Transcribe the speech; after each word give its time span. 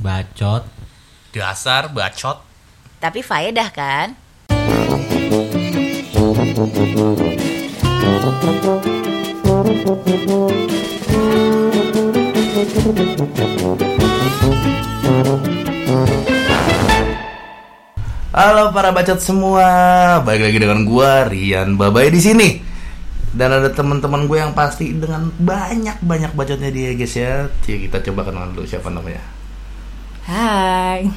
Bacot. 0.00 0.64
Dasar 1.36 1.92
bacot. 1.92 2.40
Tapi 3.04 3.20
faedah 3.20 3.68
kan? 3.68 4.16
Halo 18.32 18.72
para 18.72 18.96
bacot 18.96 19.20
semua, 19.20 19.68
balik 20.24 20.48
lagi 20.48 20.58
dengan 20.64 20.88
gua 20.88 21.28
Rian 21.28 21.76
Babai 21.76 22.08
di 22.08 22.24
sini. 22.24 22.48
Dan 23.36 23.52
ada 23.52 23.68
teman-teman 23.68 24.24
gue 24.24 24.40
yang 24.40 24.56
pasti 24.56 24.96
dengan 24.96 25.28
banyak 25.28 26.00
banyak 26.00 26.32
bacotnya 26.32 26.72
dia 26.72 26.96
guys 26.96 27.14
ya. 27.14 27.52
Cie, 27.60 27.84
kita 27.84 28.00
coba 28.00 28.24
kenalan 28.24 28.56
dulu 28.56 28.64
siapa 28.64 28.88
namanya. 28.88 29.39
Hai. 30.28 31.08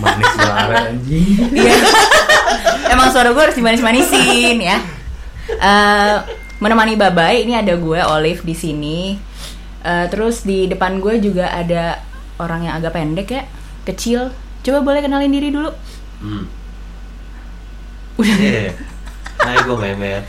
Manis 0.00 0.34
banget 0.36 0.68
anjing. 0.92 1.48
Iya. 1.52 1.76
Emang 2.92 3.08
suara 3.12 3.32
gue 3.32 3.42
harus 3.42 3.56
dimanis-manisin 3.56 4.56
ya. 4.60 4.78
Eh, 5.48 6.16
menemani 6.60 6.94
Babai 6.98 7.48
ini 7.48 7.56
ada 7.56 7.74
gue 7.76 8.00
Olive 8.04 8.44
di 8.44 8.54
sini. 8.54 9.16
Eh, 9.84 10.06
terus 10.12 10.44
di 10.44 10.68
depan 10.68 11.00
gue 11.00 11.22
juga 11.22 11.48
ada 11.48 12.02
orang 12.38 12.68
yang 12.68 12.74
agak 12.78 12.94
pendek 12.94 13.28
ya, 13.32 13.42
kecil. 13.88 14.30
Coba 14.62 14.84
boleh 14.84 15.00
kenalin 15.00 15.32
diri 15.32 15.48
dulu. 15.48 15.72
Hmm. 16.20 16.44
Udah. 18.18 18.36
Iya. 18.36 18.74
Hai, 19.38 19.56
gue 19.62 19.76
Memet. 19.78 20.24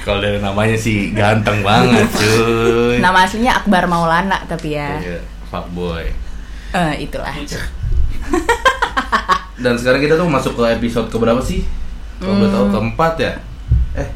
Kalau 0.00 0.18
dari 0.18 0.42
namanya 0.42 0.74
sih 0.74 1.14
ganteng 1.14 1.62
banget 1.62 2.08
cuy. 2.10 2.98
Nama 2.98 3.18
aslinya 3.24 3.62
Akbar 3.62 3.86
Maulana 3.86 4.42
tapi 4.48 4.74
ya. 4.74 4.98
Iya, 4.98 5.20
fuckboy. 5.52 6.10
Eh, 6.72 7.02
itulah. 7.02 7.34
Dan 9.60 9.74
sekarang 9.76 10.00
kita 10.00 10.14
tuh 10.14 10.24
masuk 10.24 10.54
ke 10.54 10.64
episode 10.72 11.08
keberapa 11.08 11.40
sih? 11.40 11.66
Kalau 12.16 12.36
boleh 12.36 12.48
tahu 12.48 12.66
keempat 12.70 13.12
ya? 13.16 13.32
Eh, 13.94 14.08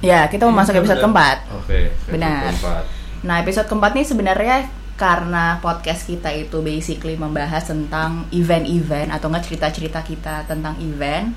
Ya, 0.00 0.28
kita 0.28 0.44
mau 0.44 0.54
masuk 0.54 0.76
episode 0.76 1.00
keempat. 1.00 1.48
oke. 1.50 1.68
episode 1.72 2.12
Benar. 2.12 2.52
Keempat. 2.52 2.84
Nah, 3.22 3.36
episode 3.40 3.66
keempat 3.66 3.90
ini 3.92 4.04
sebenarnya 4.04 4.56
karena 4.94 5.58
podcast 5.58 6.04
kita 6.04 6.30
itu 6.30 6.60
basically 6.60 7.16
membahas 7.16 7.64
tentang 7.64 8.28
event-event 8.30 9.10
atau 9.10 9.26
enggak 9.26 9.44
cerita-cerita 9.44 10.00
kita 10.00 10.44
tentang 10.44 10.76
event. 10.78 11.32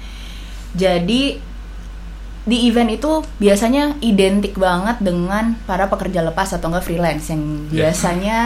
Jadi 0.73 1.39
di 2.43 2.57
event 2.63 2.87
itu 2.89 3.11
biasanya 3.37 3.97
identik 3.99 4.55
banget 4.55 4.99
dengan 4.99 5.57
para 5.63 5.87
pekerja 5.87 6.21
lepas 6.21 6.51
atau 6.51 6.69
enggak 6.69 6.85
freelance 6.85 7.27
yang 7.27 7.43
Ya. 7.67 7.87
biasanya 7.87 8.39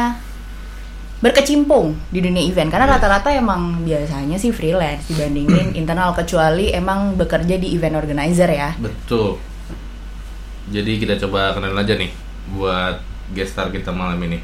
berkecimpung 1.22 1.94
di 2.10 2.20
dunia 2.20 2.42
event 2.42 2.68
karena 2.68 2.90
Ya. 2.90 2.98
rata-rata 2.98 3.30
emang 3.30 3.86
biasanya 3.86 4.36
sih 4.36 4.50
freelance 4.50 5.06
dibandingin 5.06 5.72
internal 5.80 6.12
kecuali 6.12 6.74
emang 6.74 7.14
bekerja 7.14 7.56
di 7.56 7.72
event 7.72 7.96
organizer 7.96 8.50
ya. 8.50 8.74
Betul. 8.76 9.38
Jadi 10.68 10.98
kita 10.98 11.22
coba 11.22 11.54
kenalin 11.54 11.78
aja 11.78 11.94
nih 11.94 12.10
buat 12.52 13.00
guest 13.32 13.54
star 13.54 13.70
kita 13.70 13.94
malam 13.94 14.18
ini. 14.20 14.42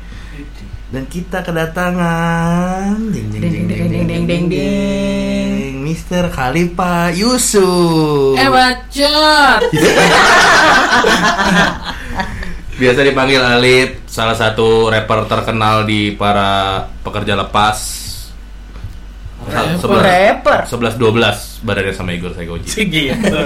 Dan 0.88 1.04
kita 1.04 1.42
kedatangan 1.42 2.96
ding 3.12 3.28
ding 3.28 3.42
ding 3.42 3.66
ding 3.68 3.90
ding 3.90 4.06
ding 4.06 4.24
ding 4.24 4.46
ding 4.48 5.72
Mister 5.82 6.30
Khalifa 6.30 7.10
Yusuf. 7.12 8.38
Eh 8.38 8.48
bacot. 8.48 9.62
Biasa 12.78 13.02
dipanggil 13.02 13.42
Alip, 13.42 13.97
salah 14.18 14.34
satu 14.34 14.90
rapper 14.90 15.30
terkenal 15.30 15.86
di 15.86 16.10
para 16.10 16.82
pekerja 17.06 17.38
lepas. 17.38 17.78
Rapper. 19.46 20.02
Rapper. 20.02 20.60
11 20.66 20.98
12 20.98 21.62
badannya 21.62 21.94
sama 21.94 22.18
Igor 22.18 22.34
Sagoji. 22.34 22.82
Gitu. 22.82 23.38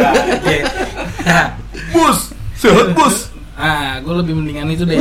Bus, 1.91 2.31
sehat 2.55 2.95
bus. 2.95 3.27
ah, 3.53 3.99
gue 3.99 4.15
lebih 4.15 4.31
mendingan 4.33 4.71
itu 4.71 4.87
deh. 4.87 4.95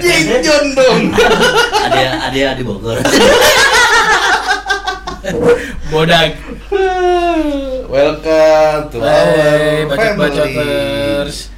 Jinjon 0.00 0.64
dong. 0.76 1.00
Ada 1.88 2.28
ada 2.28 2.52
di 2.54 2.62
Bogor. 2.62 3.00
Bodag. 5.90 6.36
Welcome 7.90 8.82
to 8.94 8.96
Hey, 9.02 9.82
our 9.82 9.90
bacot 9.90 10.14
family. 10.14 10.54
bacoters. 10.54 11.49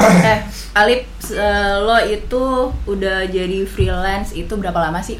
Eh, 0.00 0.38
Alip, 0.76 1.08
eh, 1.32 1.74
lo 1.80 1.96
itu 2.04 2.44
udah 2.84 3.24
jadi 3.28 3.64
freelance 3.64 4.36
itu 4.36 4.52
berapa 4.56 4.76
lama 4.76 5.00
sih? 5.00 5.16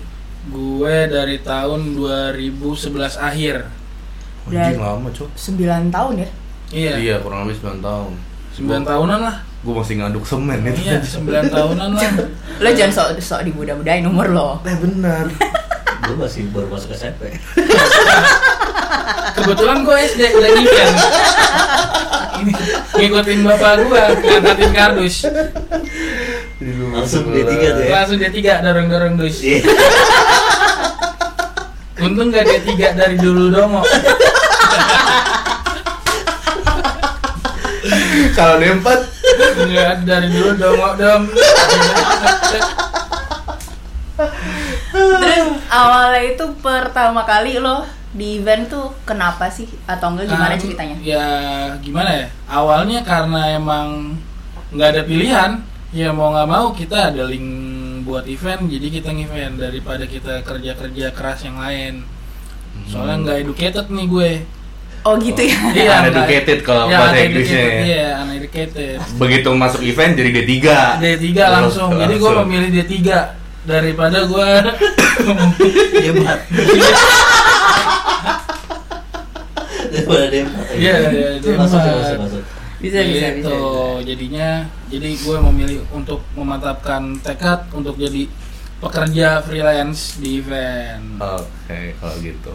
Gue 0.47 1.11
dari 1.11 1.41
tahun 1.43 1.99
2011 1.99 3.19
akhir. 3.19 3.67
Anjing 4.47 4.79
lama, 4.79 5.09
Cok. 5.11 5.31
9 5.35 5.91
tahun 5.91 6.15
ya? 6.23 6.29
Iya. 6.71 6.95
Iya, 7.03 7.15
kurang 7.19 7.49
lebih 7.49 7.59
9 7.63 7.83
tahun. 7.83 8.13
9 8.57 8.87
tahunan 8.87 9.21
lah. 9.21 9.37
Gue 9.67 9.75
masih 9.75 9.95
ngaduk 9.99 10.23
semen 10.23 10.63
itu. 10.63 10.81
Iya, 10.87 11.03
9 11.03 11.51
tahunan 11.51 11.89
lah. 11.99 12.11
Lo 12.63 12.69
jangan 12.71 12.93
sok 12.95 13.09
sok 13.19 13.41
dimudah-mudahin 13.51 14.07
umur 14.07 14.31
lo. 14.31 14.49
Eh 14.63 14.77
benar. 14.79 15.27
gue 16.07 16.15
masih 16.15 16.47
baru 16.55 16.71
masuk 16.71 16.95
SMP. 16.95 17.35
Kebetulan 19.37 19.79
gue 19.85 19.97
SD 20.01 20.23
udah 20.37 20.51
event. 20.57 20.97
Ini 22.37 22.53
ngikutin 22.97 23.41
bapak 23.45 23.73
gue 23.87 24.03
ngangkatin 24.23 24.73
kardus. 24.73 25.17
Langsung 26.93 27.25
D3 27.31 27.53
tuh 27.53 27.85
ya. 27.85 27.93
Langsung 28.01 28.19
dia 28.19 28.33
tiga 28.33 28.65
dorong-dorong 28.65 29.15
dus. 29.21 29.45
Iya. 29.45 29.61
Untung 32.01 32.29
gak 32.29 32.45
dia 32.45 32.61
tiga 32.65 32.89
dari 32.93 33.17
dulu 33.17 33.49
domo. 33.53 33.81
Kalau 38.37 38.61
dia 38.61 38.77
empat, 38.77 39.01
Enggak 39.57 40.05
dari 40.05 40.29
dulu 40.33 40.51
domo 40.57 40.89
dom. 40.97 41.23
Terus 44.93 45.49
awalnya 45.69 46.21
itu 46.25 46.45
pertama 46.61 47.25
kali 47.25 47.61
lo 47.61 47.85
di 48.17 48.41
event 48.41 48.65
tuh 48.67 48.97
kenapa 49.05 49.47
sih? 49.47 49.69
Atau 49.85 50.11
enggak 50.11 50.27
gimana 50.27 50.53
Um, 50.53 50.59
ceritanya? 50.59 50.97
Ya 50.99 51.27
gimana 51.79 52.11
ya? 52.11 52.27
Awalnya 52.49 53.01
karena 53.03 53.55
emang 53.55 54.17
nggak 54.69 54.89
ada 54.91 55.03
pilihan. 55.05 55.51
Ya 55.93 56.11
mau 56.11 56.33
nggak 56.33 56.49
mau 56.49 56.73
kita 56.73 57.11
ada 57.11 57.23
link 57.25 57.47
buat 58.03 58.25
event, 58.25 58.67
jadi 58.67 58.87
kita 58.93 59.11
event 59.11 59.55
daripada 59.57 60.05
kita 60.05 60.41
kerja 60.41 60.73
kerja 60.75 61.07
keras 61.11 61.43
yang 61.43 61.59
lain. 61.59 62.03
Soalnya 62.87 63.17
nggak 63.21 63.39
educated 63.43 63.87
nih 63.89 64.07
gue. 64.07 64.31
Oh 65.03 65.15
gitu 65.17 65.39
ya. 65.39 65.59
Iya, 65.77 65.93
Uneducated 66.03 66.59
nggak- 66.59 66.67
kalau 66.67 66.85
ya, 66.87 66.99
bahasa 66.99 67.19
Inggrisnya. 67.21 67.63
Iya, 67.81 68.09
uneducated. 68.23 68.97
begitu 69.17 69.49
masuk 69.53 69.81
event 69.83 70.13
jadi 70.15 70.31
D3. 70.35 70.55
D3 70.99 71.27
langsung. 71.37 71.91
Jadi 71.95 72.15
gue 72.17 72.33
memilih 72.41 72.71
D3 72.73 72.95
daripada 73.65 74.19
gue 74.23 74.49
Hebat. 75.97 76.41
Daripada 80.07 80.27
dia 80.31 80.43
empat. 80.47 80.65
Iya, 80.73 80.95
iya, 81.11 81.29
dia 81.43 81.55
Masuk 81.59 81.79
empat. 81.79 81.97
masuk 81.99 82.19
masuk. 82.23 82.43
Bisa 82.77 82.99
bisa 83.03 83.27
gitu. 83.35 83.51
bisa. 83.51 83.57
Jadinya 84.07 84.49
jadi 84.87 85.11
gue 85.17 85.37
memilih 85.51 85.79
untuk 85.91 86.21
memantapkan 86.39 87.19
tekad 87.21 87.67
untuk 87.75 87.99
jadi 87.99 88.29
pekerja 88.79 89.41
freelance 89.43 90.21
di 90.21 90.39
event. 90.39 91.19
Oke, 91.19 91.97
kalau 91.99 92.17
gitu. 92.21 92.53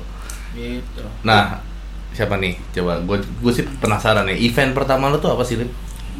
Gitu. 0.53 1.03
Nah, 1.25 1.59
siapa 2.13 2.38
nih? 2.38 2.56
Coba 2.72 3.01
gue 3.01 3.17
gue 3.19 3.51
sih 3.51 3.66
penasaran 3.81 4.29
nih. 4.29 4.38
Event 4.45 4.72
pertama 4.78 5.09
lo 5.09 5.17
tuh 5.17 5.34
apa 5.34 5.41
sih, 5.41 5.57
Lip? 5.57 5.72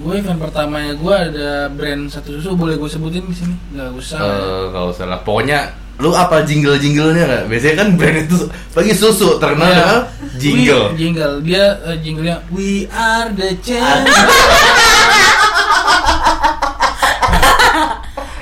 Gue 0.02 0.18
event 0.18 0.40
pertamanya 0.40 0.94
gue 0.94 1.14
ada 1.14 1.50
brand 1.70 2.10
satu 2.10 2.34
susu 2.36 2.58
boleh 2.58 2.74
gue 2.74 2.90
sebutin 2.90 3.22
di 3.24 3.36
sini? 3.36 3.54
Gak 3.72 3.90
usah. 3.94 4.18
Eh, 4.18 4.66
kalau 4.70 4.90
salah 4.90 5.22
pokoknya 5.22 5.70
lu 5.98 6.10
apa 6.12 6.42
jingle-jinglenya 6.42 7.24
nggak? 7.24 7.44
Biasanya 7.46 7.76
kan 7.78 7.88
brand 7.94 8.18
itu 8.20 8.38
bagi 8.72 8.94
susu 8.94 9.38
terkenal 9.38 9.70
Iya. 9.70 9.78
dengan 9.78 10.02
jingle. 10.36 10.82
We- 10.82 10.98
jingle. 10.98 11.36
Dia 11.42 11.64
eh, 11.86 11.98
jinglenya 12.02 12.38
We 12.50 12.70
are 12.90 13.30
the 13.30 13.50
champ. 13.62 14.10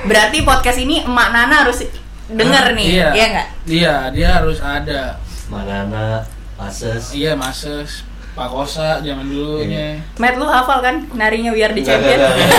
Berarti 0.01 0.41
podcast 0.41 0.79
ini 0.79 1.03
Emak 1.03 1.29
Nana 1.29 1.67
harus 1.67 1.83
denger 2.25 2.73
nih, 2.73 2.87
Iya. 2.87 3.09
iya 3.13 3.25
nggak? 3.27 3.47
Iya, 3.67 3.93
dia 4.09 4.29
harus 4.39 4.57
ada. 4.57 5.19
Manana, 5.49 6.23
Pases. 6.55 7.09
Iya, 7.11 7.33
Mases, 7.33 8.05
Pak 8.33 8.47
Kosa 8.47 9.01
zaman 9.01 9.25
dulunya. 9.27 9.99
Matt 10.15 10.35
lu 10.35 10.45
hafal 10.45 10.79
kan 10.79 10.95
narinya 11.11 11.51
biar 11.51 11.73
di 11.73 11.81
champion? 11.81 12.15
nggak, 12.15 12.31
nggak. 12.31 12.55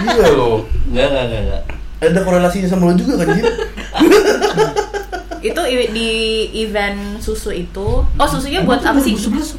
Iya 0.00 0.26
lo. 0.34 0.66
Enggak, 0.90 1.06
enggak, 1.08 1.24
enggak, 1.24 1.42
enggak. 1.46 1.62
Ada 2.00 2.20
korelasinya 2.20 2.68
sama 2.68 2.88
lo 2.88 2.94
juga 2.94 3.20
kan, 3.20 3.28
Jim? 3.32 3.44
itu 5.40 5.60
di 5.92 6.10
event 6.60 7.16
susu 7.16 7.48
itu. 7.50 8.04
Oh, 8.04 8.28
susunya 8.28 8.60
buat 8.60 8.80
apa 8.80 9.00
sih? 9.00 9.16
2011 9.16 9.56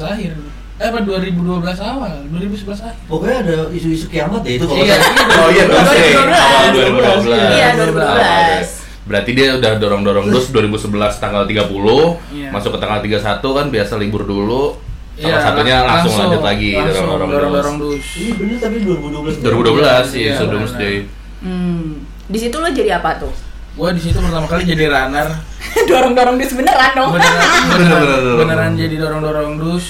akhir. 0.00 0.32
Eh 0.78 0.86
apa 0.86 1.02
2012 1.02 1.42
awal, 1.82 2.22
2011 2.30 2.86
akhir. 2.86 3.02
Pokoknya 3.04 3.36
ada 3.42 3.56
isu-isu 3.74 4.06
kiamat 4.06 4.46
ya 4.46 4.52
itu 4.56 4.64
kalau 4.64 4.78
Iya, 4.80 4.96
salah. 4.96 5.42
Oh 5.42 5.48
iya, 5.50 5.64
2012. 5.66 6.38
awal 6.38 6.66
2012. 6.70 7.26
Iya, 7.52 7.68
2012. 7.76 8.87
Berarti 9.08 9.32
dia 9.32 9.56
udah 9.56 9.72
dorong-dorong 9.74 10.28
dus 10.28 10.52
2011 10.52 10.84
tanggal 11.16 11.42
30, 11.42 12.20
Iya. 12.28 12.52
masuk 12.52 12.76
ke 12.76 12.78
tanggal 12.78 13.00
31 13.00 13.40
kan 13.56 13.66
biasa 13.66 13.96
libur 13.96 14.22
dulu. 14.22 14.76
Salah 15.16 15.32
Iya, 15.32 15.38
satunya 15.42 15.76
lang- 15.80 15.88
langsung, 15.98 16.14
lanjut 16.14 16.42
lagi 16.44 16.70
langsung 16.76 17.06
dorong-dorong 17.08 17.76
dus. 17.80 17.96
dus. 17.96 18.06
Iya 18.14 18.32
bener 18.36 18.56
tapi 18.60 18.76
2012. 18.78 19.34
2012 19.40 20.04
sih, 20.06 20.22
Iya, 20.22 20.34
sebelum. 20.36 20.62
Day. 20.76 20.96
Hmm. 21.40 22.04
Di 22.28 22.38
situ 22.38 22.54
lo 22.54 22.68
jadi 22.68 22.90
apa 22.94 23.16
tuh? 23.16 23.32
Gua 23.74 23.90
di 23.90 23.98
situ 23.98 24.14
pertama 24.14 24.44
kali 24.44 24.62
jadi 24.66 24.84
runner. 24.86 25.26
Dorong-dorong 25.90 26.36
dus 26.36 26.52
beneran 26.52 26.92
dong. 26.92 27.10
Beneran, 27.10 27.40
Bener, 27.64 27.72
beneran, 27.72 27.98
bener, 27.98 28.18
bener. 28.20 28.36
beneran 28.36 28.72
jadi 28.76 28.94
dorong-dorong 28.94 29.52
dus. 29.56 29.86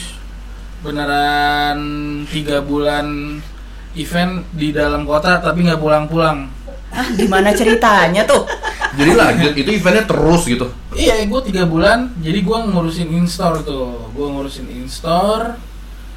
Beneran 0.78 1.78
tiga 2.26 2.62
bulan 2.62 3.36
event 3.92 4.46
di 4.50 4.70
dalam 4.70 5.02
kota 5.02 5.36
tapi 5.38 5.66
nggak 5.66 5.76
pulang-pulang. 5.76 6.46
Ah, 6.88 7.04
gimana 7.12 7.50
ceritanya 7.50 8.22
tuh? 8.22 8.46
Jadi 8.98 9.12
lanjut 9.14 9.52
itu 9.54 9.70
eventnya 9.70 10.04
terus 10.04 10.42
gitu. 10.42 10.66
Iya, 10.90 11.22
gue 11.22 11.40
tiga 11.46 11.62
bulan. 11.64 12.10
Jadi 12.18 12.38
gue 12.42 12.58
ngurusin 12.58 13.08
in-store 13.14 13.62
tuh. 13.62 14.10
Gue 14.10 14.26
ngurusin 14.26 14.66
in-store. 14.66 15.54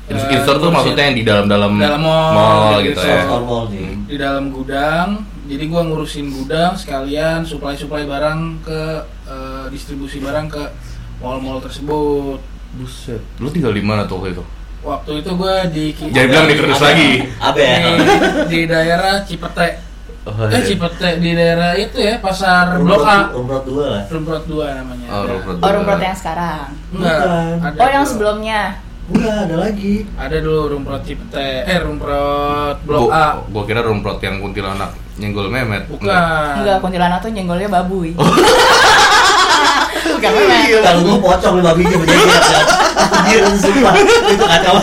In- 0.09 0.17
eh, 0.17 0.33
In-store 0.33 0.57
tuh 0.57 0.67
ngurusin 0.67 0.97
maksudnya 0.97 1.03
yang 1.05 1.17
di 1.17 1.23
dalam-dalam 1.23 1.71
Dalam 1.77 2.01
mall, 2.01 2.33
mall 2.33 2.75
gitu. 2.81 2.97
gitu 2.97 3.05
ya. 3.05 3.21
Nih. 3.69 3.93
di 4.09 4.15
dalam 4.17 4.49
gudang. 4.49 5.09
Jadi 5.45 5.63
gue 5.67 5.81
ngurusin 5.83 6.27
gudang 6.31 6.73
sekalian 6.73 7.45
supply-supply 7.45 8.09
barang 8.09 8.39
ke 8.65 8.81
eh, 9.29 9.65
distribusi 9.69 10.17
barang 10.17 10.49
ke 10.49 10.63
mall-mall 11.21 11.61
tersebut. 11.61 12.41
Buset. 12.71 13.21
Lu 13.37 13.53
tinggal 13.53 13.77
di 13.77 13.83
mana 13.85 14.09
tuh 14.09 14.17
waktu 14.17 14.33
itu? 14.33 14.43
Waktu 14.81 15.11
itu 15.21 15.31
gue 15.37 15.55
di 15.69 15.85
Jangan 16.09 16.29
bilang 16.33 16.45
di 16.49 16.55
lagi. 16.73 17.11
Abe. 17.37 17.61
di, 17.61 18.05
di 18.49 18.59
daerah 18.65 19.21
Cipete. 19.21 19.90
Oh, 20.21 20.37
Eh 20.43 20.53
iya. 20.53 20.61
Cipete 20.63 21.17
di 21.17 21.33
daerah 21.33 21.73
itu 21.73 21.97
ya 21.97 22.17
pasar 22.17 22.77
Blok 22.77 23.01
A. 23.01 23.33
Rumrot 23.33 23.65
2 23.65 23.73
lah. 23.83 24.03
Rumprot 24.05 24.43
2 24.45 24.69
namanya. 24.75 25.07
Oh, 25.09 25.23
Rumprot 25.25 25.57
Oh, 25.57 25.69
rumput 25.71 25.97
yang 25.99 26.13
sekarang. 26.13 26.67
Enggak. 26.91 27.17
Bukan. 27.17 27.53
ada 27.59 27.73
Oh, 27.75 27.89
yang 27.89 28.03
dulu. 28.03 28.11
sebelumnya. 28.11 28.61
Enggak, 29.07 29.37
ada 29.41 29.55
lagi. 29.59 29.93
Ada 30.13 30.37
dulu 30.39 30.61
Rumprot 30.69 31.01
Cipete. 31.01 31.49
Eh 31.63 31.77
Rumprot 31.79 32.77
Blok 32.83 33.01
Gua- 33.03 33.17
A. 33.17 33.27
Gua 33.43 33.63
kira 33.65 33.81
rumprot 33.81 34.19
yang 34.19 34.37
kuntilanak 34.37 34.91
nyenggol 35.17 35.49
memet. 35.49 35.89
Bukan. 35.89 36.05
Enggak, 36.55 36.77
kuntilanak 36.79 37.17
tuh 37.17 37.29
nyenggolnya 37.29 37.65
babuy. 37.67 38.13
Oh. 38.13 38.21
Bukan 40.11 40.31
memet. 40.31 40.85
Kalau 40.85 41.01
gua 41.03 41.17
pocong 41.27 41.55
lima 41.57 41.71
biji 41.73 41.95
menjadi 41.95 42.25
Anjir, 43.01 43.41
sumpah. 43.55 43.93
Itu 44.27 44.45
kacau. 44.45 44.75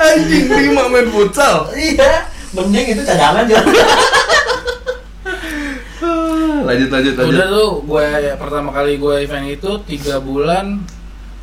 Anjing 0.00 0.46
lima 0.48 0.88
main 0.88 1.06
futsal. 1.08 1.68
Iya. 1.72 2.29
Mending 2.50 2.86
itu 2.92 3.02
cadangan 3.06 3.46
ya. 3.46 3.60
lanjut 6.66 6.88
lanjut 6.90 7.14
lanjut. 7.14 7.30
Udah 7.34 7.46
tuh 7.48 7.70
gue 7.82 8.06
pertama 8.36 8.68
kali 8.70 8.92
gue 8.96 9.14
event 9.22 9.46
itu 9.46 9.70
tiga 9.86 10.18
bulan. 10.18 10.82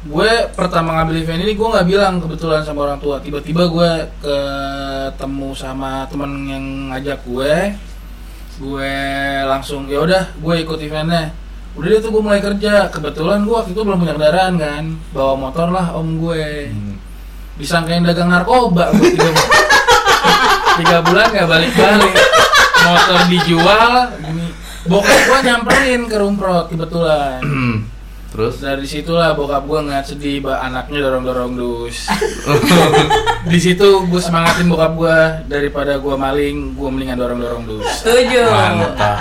Gue 0.08 0.30
pertama 0.56 0.96
ngambil 0.96 1.20
event 1.20 1.42
ini 1.44 1.54
gue 1.56 1.68
nggak 1.68 1.88
bilang 1.88 2.20
kebetulan 2.20 2.64
sama 2.64 2.88
orang 2.88 3.00
tua. 3.00 3.20
Tiba-tiba 3.20 3.68
gue 3.68 3.92
ketemu 4.24 5.50
sama 5.56 6.08
temen 6.08 6.32
yang 6.48 6.66
ngajak 6.94 7.20
gue. 7.24 7.56
Gue 8.58 8.94
langsung 9.46 9.86
ya 9.88 10.00
udah 10.02 10.32
gue 10.38 10.56
ikut 10.64 10.80
eventnya. 10.80 11.32
Udah 11.78 11.88
deh 11.94 12.00
tuh 12.02 12.10
gue 12.10 12.24
mulai 12.24 12.42
kerja. 12.42 12.88
Kebetulan 12.90 13.44
gue 13.44 13.54
waktu 13.54 13.72
itu 13.76 13.82
belum 13.84 14.00
punya 14.02 14.14
kendaraan 14.16 14.54
kan? 14.58 14.84
Bawa 15.12 15.34
motor 15.38 15.68
lah 15.72 15.96
om 15.96 16.20
gue. 16.20 16.72
Hmm. 16.72 16.96
disangkain 17.58 18.06
dagang 18.06 18.30
narkoba 18.30 18.94
gue 18.94 19.18
tiga, 19.18 19.34
bu- 19.34 19.50
tiga 20.78 20.98
bulan 21.02 21.28
gak 21.30 21.48
balik-balik 21.48 22.14
motor 22.80 23.20
dijual 23.28 23.92
gini 24.18 24.48
bokap 24.86 25.20
gue 25.20 25.40
nyamperin 25.44 26.02
ke 26.06 26.16
rumprot 26.16 26.66
kebetulan 26.70 27.42
Terus 28.28 28.60
dari 28.60 28.84
situlah 28.84 29.34
bokap 29.34 29.66
gue 29.66 29.80
ngeliat 29.82 30.04
sedih 30.04 30.44
bah 30.44 30.60
anaknya 30.62 31.00
dorong 31.00 31.24
dorong 31.26 31.54
dus 31.56 32.06
di 33.52 33.58
situ 33.58 34.04
gue 34.04 34.22
semangatin 34.22 34.68
bokap 34.68 34.94
gue 34.94 35.18
daripada 35.48 35.98
gue 35.98 36.12
maling 36.12 36.76
gue 36.76 36.90
mendingan 36.92 37.18
dorong 37.18 37.40
dorong 37.40 37.64
dus 37.66 37.88
Setuju. 37.88 38.52
mantap. 38.52 39.16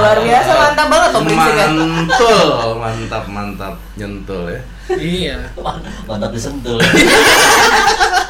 Luar 0.00 0.18
biasa 0.18 0.50
mantap 0.56 0.86
banget 0.88 1.10
tuh. 1.12 1.22
Mantul, 1.30 2.48
mantap 2.80 3.24
mantap 3.28 3.74
nyentul 3.94 4.42
ya. 4.50 4.60
iya 4.98 5.36
Mantap 6.08 6.30
disentuh. 6.32 6.80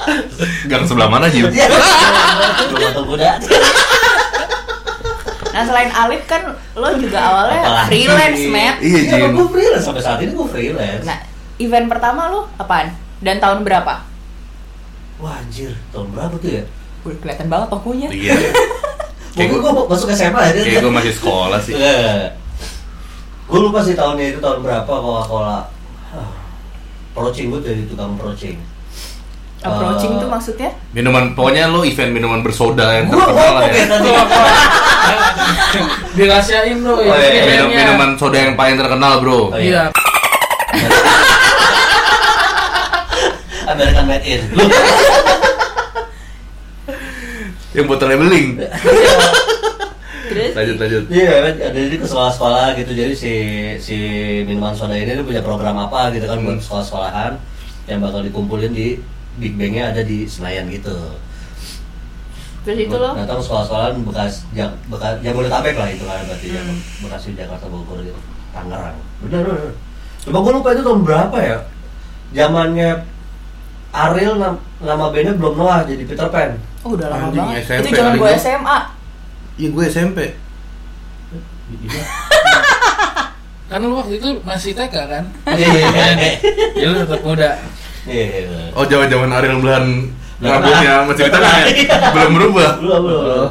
Gang 0.66 0.82
sebelah 0.82 1.08
mana 1.08 1.26
Jim? 1.26 1.46
Iya. 1.46 1.66
Kuda. 2.96 3.32
Nah 5.48 5.62
selain 5.64 5.88
Alif 5.88 6.22
kan 6.24 6.42
lo 6.74 6.88
juga 6.94 7.16
awalnya 7.18 7.60
Apalagi? 7.62 7.88
freelance, 7.88 8.42
Matt. 8.46 8.76
Iya 8.78 8.98
Iya, 9.00 9.16
Jim. 9.18 9.32
gue 9.32 9.46
freelance 9.48 9.84
sampai 9.84 10.02
saat 10.02 10.20
ini 10.20 10.30
gue 10.30 10.46
freelance. 10.46 11.02
Nah, 11.02 11.18
event 11.56 11.86
pertama 11.86 12.28
lo 12.28 12.40
apaan? 12.56 12.92
Dan 13.18 13.40
tahun 13.40 13.64
berapa? 13.64 14.04
Wah 15.16 15.34
anjir, 15.38 15.72
tahun 15.90 16.12
berapa 16.12 16.36
tuh 16.36 16.50
ya? 16.52 16.62
Udah 17.02 17.16
kelihatan 17.18 17.48
banget 17.48 17.68
tokonya. 17.70 18.08
Iya. 18.10 18.34
Kayak 19.36 19.48
Pokoknya 19.50 19.68
gue 19.68 19.72
gue 19.78 19.84
masuk 19.90 20.08
SMA 20.10 20.40
aja. 20.42 20.60
kayak 20.62 20.80
gue 20.80 20.92
masih 20.92 21.12
sekolah 21.12 21.60
sih. 21.60 21.74
Gue 23.46 23.58
lupa 23.60 23.80
sih 23.80 23.92
tahunnya 23.92 24.26
itu 24.30 24.40
tahun 24.40 24.60
berapa 24.60 24.88
Coca-Cola. 24.88 25.60
Approaching 27.10 27.48
gue 27.48 27.60
dari 27.62 27.82
tukang 27.84 28.12
approaching. 28.12 28.56
Approaching 29.66 30.12
Eh, 30.12 30.18
tuh 30.18 30.28
maksudnya? 30.28 30.70
Minuman 30.92 31.24
pokoknya 31.32 31.66
lu 31.66 31.82
event 31.82 32.10
minuman 32.10 32.40
bersoda 32.40 32.86
yang 32.94 33.06
terkenal 33.08 33.50
lah 33.52 33.62
ya. 33.64 33.84
tadi. 33.84 34.10
dirahasiain 36.14 36.78
bro 36.80 36.94
Oh, 36.94 37.00
iya, 37.00 37.12
iya. 37.12 37.42
Minum, 37.44 37.68
eventnya. 37.68 37.78
minuman 37.84 38.10
soda 38.14 38.38
yang 38.38 38.54
paling 38.54 38.74
terkenal 38.74 39.12
bro. 39.18 39.50
Oh, 39.50 39.58
iya. 39.58 39.90
iya 40.70 40.88
American 43.66 44.04
made 44.06 44.24
in. 44.24 44.42
Yang 47.72 47.86
botolnya 47.86 48.16
beling. 48.16 48.46
Terus? 50.26 50.52
Lanjut 50.54 50.76
lanjut. 50.76 51.04
Iya, 51.08 51.30
ada 51.44 51.50
jadi 51.68 51.96
ke 51.96 52.06
sekolah-sekolah 52.06 52.74
gitu. 52.74 52.90
Jadi 52.90 53.12
si 53.12 53.32
si 53.78 53.96
minuman 54.42 54.72
soda 54.72 54.94
ini 54.94 55.06
dia 55.08 55.20
punya 55.20 55.42
program 55.42 55.76
apa 55.78 56.08
gitu 56.10 56.24
kan 56.24 56.40
buat 56.40 56.56
Hmm. 56.56 56.62
sekolah-sekolahan 56.62 57.32
yang 57.86 57.98
bakal 58.00 58.20
dikumpulin 58.20 58.72
di 58.72 58.98
Big 59.36 59.52
Bang-nya 59.54 59.90
ada 59.90 60.00
di 60.00 60.24
Senayan 60.24 60.66
gitu. 60.66 60.92
Terus 62.62 62.78
itu 62.82 62.96
lo? 62.96 63.14
Datang 63.14 63.38
sekolah-sekolahan 63.38 63.94
bekas 64.02 64.42
jak, 64.50 64.72
bekas 64.86 65.20
Jabodetabek 65.20 65.74
lah 65.74 65.88
itu 65.88 66.02
kan 66.02 66.20
berarti 66.24 66.46
ya. 66.50 66.60
Hmm. 66.60 66.78
Bekasi 67.00 67.28
Jakarta 67.32 67.66
Bogor 67.66 68.00
gitu. 68.00 68.18
Tangerang. 68.50 68.96
Bener 69.20 69.42
bener. 69.42 69.72
Coba 70.20 70.38
gue 70.40 70.52
lupa 70.52 70.68
itu 70.70 70.82
tahun 70.82 71.00
berapa 71.02 71.36
ya? 71.38 71.58
Zamannya 72.32 72.90
Ariel 73.88 74.34
nam- 74.36 74.60
nama 74.78 75.08
bandnya 75.08 75.32
belum 75.32 75.54
Noah 75.54 75.86
jadi 75.86 76.02
Peter 76.02 76.26
Pan. 76.26 76.58
Oh 76.82 76.92
udah 76.92 77.06
lama 77.06 77.30
Anjing, 77.30 77.38
banget. 77.40 77.62
SMP 77.62 77.80
itu 77.82 77.88
zaman 77.94 78.08
kali 78.08 78.18
gue 78.18 78.26
gua. 78.26 78.36
SMA. 78.36 78.78
Iya 79.56 79.68
gue 79.70 79.84
SMP. 79.86 80.18
kan 83.66 83.82
lu 83.82 83.98
waktu 83.98 84.14
itu 84.16 84.30
masih 84.42 84.72
TK 84.72 84.94
kan 84.94 85.24
Iya 85.48 85.66
iya 85.66 85.88
iya. 85.90 86.32
ya 86.78 86.86
lu 86.86 87.02
tetap 87.02 87.18
muda 87.20 87.58
Iya, 88.06 88.24
iya. 88.46 88.70
Oh 88.72 88.86
zaman 88.86 89.30
Ariel 89.34 89.58
Belahan 89.58 89.86
rambutnya 90.38 90.92
masih 91.08 91.22
di 91.26 91.32
tengah 91.32 91.52
ya? 91.64 91.66
belum 92.14 92.32
berubah. 92.38 92.70
Belum, 92.78 93.00
belum. 93.02 93.48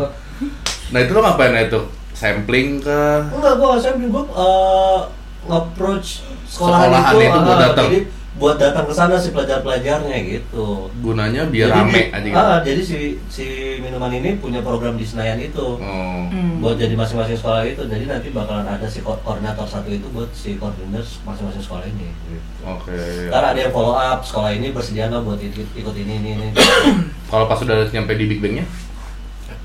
Nah 0.95 0.99
itu 1.03 1.11
lo 1.11 1.19
ngapain 1.21 1.51
ya 1.51 1.61
itu? 1.67 1.81
Sampling 2.15 2.79
ke 2.79 2.99
Enggak, 3.35 3.53
gua 3.59 3.75
SMP 3.75 4.07
gua 4.07 4.23
uh, 4.31 5.03
nge-approach 5.51 6.23
sekolahan, 6.47 6.87
Sekolahan 6.87 7.13
itu, 7.19 7.25
itu 7.27 7.39
buat 7.43 7.51
ah, 7.51 7.59
datang. 7.59 7.85
Jadi 7.91 7.99
buat 8.35 8.59
datang 8.59 8.83
ke 8.83 8.91
sana 8.91 9.15
si 9.15 9.31
pelajar-pelajarnya 9.31 10.17
gitu. 10.27 10.91
gunanya 10.99 11.47
biar 11.47 11.71
Jadi 11.71 11.79
rame 11.79 12.01
aja 12.11 12.27
gitu. 12.27 12.35
Ah, 12.35 12.59
jadi 12.59 12.81
si 12.83 12.97
si 13.31 13.45
minuman 13.79 14.11
ini 14.11 14.35
punya 14.35 14.59
program 14.59 14.99
di 14.99 15.07
Senayan 15.07 15.39
itu. 15.39 15.79
Oh. 15.79 16.21
Hmm. 16.27 16.59
Buat 16.59 16.75
jadi 16.75 16.91
masing-masing 16.99 17.39
sekolah 17.39 17.63
itu. 17.63 17.79
Jadi 17.87 18.03
nanti 18.05 18.27
bakalan 18.35 18.67
ada 18.67 18.83
si 18.91 18.99
ko- 18.99 19.19
koordinator 19.23 19.63
satu 19.63 19.87
itu 19.87 20.03
buat 20.11 20.27
si 20.35 20.59
koordinator 20.59 21.07
masing-masing 21.23 21.63
sekolah 21.63 21.87
ini. 21.87 22.11
Gitu. 22.27 22.61
Oke. 22.67 22.99
Ntar 23.31 23.55
ada 23.55 23.59
yang 23.59 23.71
follow 23.71 23.95
up 23.95 24.19
sekolah 24.21 24.51
ini 24.51 24.75
bersedia 24.75 25.07
nggak 25.07 25.23
buat 25.23 25.39
ikut, 25.39 25.69
ikut 25.71 25.95
ini 25.95 26.13
ini 26.19 26.29
ini. 26.35 26.47
Kalau 27.31 27.47
pas 27.47 27.55
sudah 27.55 27.87
nyampe 27.87 28.19
di 28.19 28.27
Big 28.27 28.43
Bang-nya? 28.43 28.67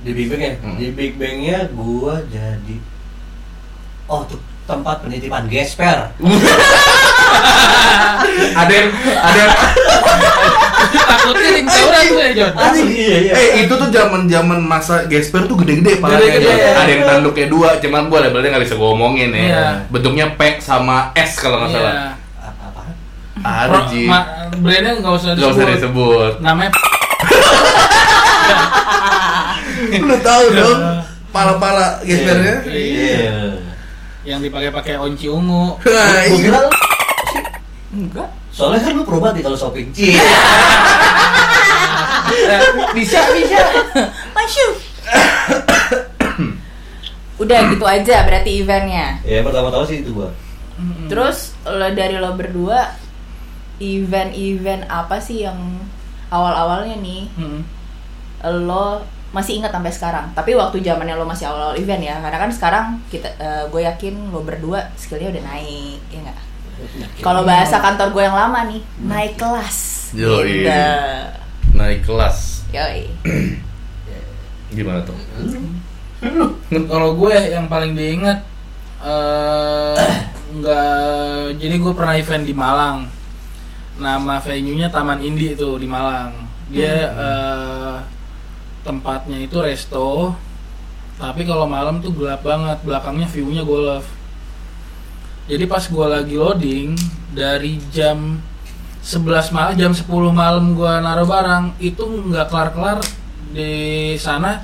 di 0.00 0.16
Big 0.16 0.32
Bang 0.32 0.40
ya? 0.40 0.52
Hmm. 0.64 0.76
Di 0.80 0.86
Big 0.96 1.12
Bang-nya 1.20 1.68
gua 1.76 2.24
jadi 2.24 2.76
Oh, 4.08 4.24
tuh 4.24 4.40
tempat 4.70 4.96
penitipan 5.00 5.42
gesper. 5.46 5.98
ada 8.52 8.72
yang 8.72 8.88
ada 9.16 9.38
yang 9.38 9.52
takutnya 11.00 11.48
ring 11.52 11.66
tawuran 11.66 12.02
tuh 12.04 12.18
ya 12.18 12.30
John 12.32 12.52
Asli 12.56 12.82
iya 12.90 13.18
iya. 13.20 13.32
eh 13.32 13.48
itu 13.60 13.72
tuh 13.72 13.88
zaman 13.88 14.26
zaman 14.26 14.58
masa 14.60 15.06
Gesper 15.06 15.46
tuh 15.46 15.54
gede-gede 15.56 15.98
palanya 15.98 16.18
Gede-gede, 16.20 16.48
John. 16.48 16.58
ya. 16.58 16.72
ada 16.76 16.90
yang 16.90 17.04
tanduknya 17.04 17.46
dua 17.46 17.68
cuman 17.78 18.02
gua 18.06 18.18
labelnya 18.20 18.50
nggak 18.50 18.64
bisa 18.64 18.74
gua 18.74 18.90
omongin 18.90 19.30
ya 19.30 19.40
Iya. 19.40 19.64
bentuknya 19.88 20.26
P 20.32 20.58
sama 20.58 21.12
S 21.12 21.38
kalau 21.38 21.60
nggak 21.60 21.70
salah 21.72 21.92
iya? 21.92 22.10
Ada 23.40 23.78
Ji. 23.88 24.04
ma- 24.04 24.28
brandnya 24.54 24.92
nggak 24.98 25.14
usah 25.14 25.30
Gak 25.32 25.48
usah 25.48 25.64
disebut. 25.64 25.72
disebut. 25.72 26.32
Namanya 26.40 26.70
Lu 29.98 30.16
tahu 30.20 30.44
dong 30.52 30.80
pala-pala 31.30 32.02
gespernya? 32.02 32.60
Iya. 32.66 33.69
Yang 34.22 34.38
dipakai-pakai 34.38 34.96
onci 34.96 35.26
ungu. 35.26 35.76
Nah, 35.80 36.12
Gua 36.28 36.36
iya. 36.36 36.60
Enggak. 37.90 38.28
soalnya 38.50 38.80
kan 38.80 38.92
lu 38.92 39.02
perubahan 39.02 39.34
nih 39.34 39.42
kalau 39.42 39.56
shopping. 39.56 39.90
Cie. 39.90 40.14
Bisa, 42.90 43.20
bisa. 43.32 43.60
Masuk. 44.32 44.72
Udah 47.36 47.58
gitu 47.68 47.84
aja 47.84 48.22
berarti 48.22 48.60
eventnya. 48.60 49.16
Ya 49.22 49.40
pertama-tama 49.40 49.84
sih 49.84 50.00
itu 50.00 50.12
gua. 50.12 50.30
Terus 51.08 51.56
lo 51.62 51.88
dari 51.90 52.16
lo 52.16 52.32
berdua 52.34 52.94
event-event 53.78 54.84
apa 54.86 55.18
sih 55.18 55.44
yang 55.44 55.56
awal-awalnya 56.28 56.96
nih 56.96 57.26
Mm. 57.34 57.60
lo 58.64 59.02
masih 59.30 59.62
ingat 59.62 59.70
sampai 59.70 59.92
sekarang? 59.94 60.26
Tapi 60.34 60.58
waktu 60.58 60.82
zamannya 60.82 61.14
lo 61.14 61.26
masih 61.26 61.46
awal-awal 61.46 61.78
event 61.78 62.02
ya, 62.02 62.18
karena 62.18 62.38
kan 62.38 62.50
sekarang 62.50 62.86
kita 63.10 63.30
gue 63.70 63.82
yakin 63.86 64.34
lo 64.34 64.42
berdua 64.42 64.90
skillnya 64.98 65.30
udah 65.30 65.42
naik, 65.46 66.00
ya 66.10 66.18
nggak? 66.26 66.38
Kalau 67.20 67.44
bahasa 67.44 67.76
kantor 67.76 68.08
gue 68.16 68.22
yang 68.24 68.36
lama 68.36 68.60
nih, 68.72 68.82
naik 69.04 69.34
kelas. 69.36 69.78
Yoi. 70.16 70.64
Gitu. 70.64 70.82
Naik 71.76 72.00
kelas. 72.08 72.64
Yoi. 72.72 73.04
Gimana 74.76 75.04
tuh? 75.04 75.18
Kalau 76.70 77.14
gue 77.16 77.34
yang 77.36 77.66
paling 77.68 77.92
diingat 77.96 78.44
eh 79.00 80.28
nggak 80.50 81.56
jadi 81.56 81.74
gue 81.80 81.92
pernah 81.94 82.14
event 82.18 82.44
di 82.44 82.54
Malang. 82.56 83.08
Nama 84.00 84.40
venue-nya 84.40 84.88
Taman 84.88 85.20
Indi 85.20 85.52
itu 85.52 85.76
di 85.76 85.84
Malang. 85.84 86.32
Dia 86.72 86.96
eh, 87.12 87.96
tempatnya 88.82 89.38
itu 89.40 89.56
resto. 89.60 90.34
Tapi 91.20 91.44
kalau 91.44 91.68
malam 91.68 92.00
tuh 92.00 92.16
gelap 92.16 92.40
banget, 92.40 92.80
belakangnya 92.80 93.28
view-nya 93.28 93.62
golf. 93.62 94.08
Jadi 95.50 95.64
pas 95.68 95.84
gue 95.84 96.06
lagi 96.06 96.34
loading 96.38 96.96
dari 97.34 97.76
jam 97.92 98.40
11 99.00 99.56
malam 99.56 99.72
jam 99.80 99.92
10 99.96 100.04
malam 100.30 100.76
gua 100.76 101.00
naruh 101.00 101.24
barang 101.24 101.80
itu 101.80 102.04
nggak 102.04 102.52
kelar-kelar 102.52 103.00
di 103.50 104.14
sana 104.20 104.60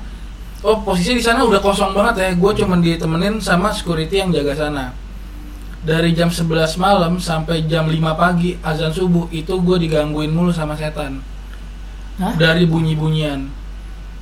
oh 0.61 0.85
posisi 0.85 1.17
di 1.17 1.25
sana 1.25 1.41
udah 1.43 1.59
kosong 1.59 1.97
banget 1.97 2.15
ya 2.21 2.29
gue 2.37 2.53
cuman 2.63 2.79
ditemenin 2.85 3.41
sama 3.41 3.73
security 3.73 4.21
yang 4.21 4.31
jaga 4.31 4.53
sana 4.53 4.93
dari 5.87 6.13
jam 6.13 6.29
11 6.29 6.77
malam 6.77 7.17
sampai 7.17 7.65
jam 7.65 7.89
5 7.89 7.97
pagi 8.13 8.61
azan 8.61 8.93
subuh 8.93 9.31
itu 9.33 9.57
gue 9.57 9.77
digangguin 9.89 10.31
mulu 10.31 10.53
sama 10.53 10.77
setan 10.77 11.25
Hah? 12.21 12.37
dari 12.37 12.69
bunyi-bunyian 12.69 13.49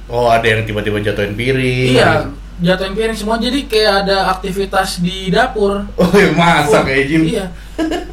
Oh 0.07 0.29
ada 0.29 0.45
yang 0.45 0.63
tiba-tiba 0.63 1.01
jatuhin 1.01 1.33
piring. 1.33 1.95
iya 1.95 2.29
jatuhin 2.57 2.93
piring 2.93 3.15
semua 3.15 3.35
jadi 3.37 3.65
kayak 3.65 3.95
ada 4.05 4.31
aktivitas 4.31 5.01
di 5.01 5.27
dapur 5.29 5.83
Oh 5.95 6.13
ya 6.13 6.31
masak 6.31 6.87
ya 6.87 7.03
Jim. 7.03 7.23
iya 7.27 7.47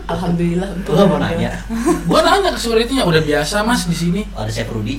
Alhamdulillah. 0.04 0.66
Nggak 0.82 1.06
mau 1.06 1.18
nanya. 1.18 1.52
gue 2.02 2.20
nanya 2.20 2.50
ke 2.50 2.60
security-nya 2.60 3.04
udah 3.04 3.22
biasa 3.22 3.62
mas 3.62 3.86
di 3.86 3.94
sini 3.94 4.22
Ada 4.32 4.50
Chef 4.52 4.68
Rudy. 4.68 4.98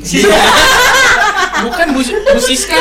bukan 1.62 1.86
bu, 1.90 2.00
bu 2.00 2.40
Siska 2.40 2.78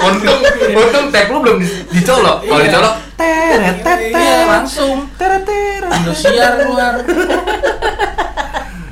Untung, 0.00 0.40
untung 0.70 1.06
tag 1.10 1.26
lu 1.28 1.38
belum 1.40 1.56
di- 1.58 1.84
dicolok. 1.90 2.38
Kalau 2.42 2.58
Iya. 2.58 2.66
dicolok, 2.66 2.94
teret 3.16 3.76
iya 4.10 4.36
langsung 4.48 4.96
Indosiar 5.94 6.52
keluar 6.58 6.94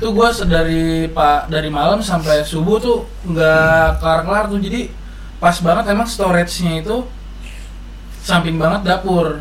tuh 0.03 0.11
gue 0.11 0.27
dari 0.45 0.83
pak 1.07 1.47
dari 1.47 1.69
malam 1.69 1.99
sampai 1.99 2.43
subuh 2.43 2.77
tuh 2.77 2.97
nggak 3.23 3.97
kelar 3.97 4.21
kelar 4.21 4.45
tuh 4.45 4.59
jadi 4.59 4.91
pas 5.37 5.55
banget 5.57 5.85
emang 5.89 6.05
storage-nya 6.05 6.79
itu 6.79 7.07
samping 8.19 8.55
banget 8.55 8.83
dapur 8.83 9.39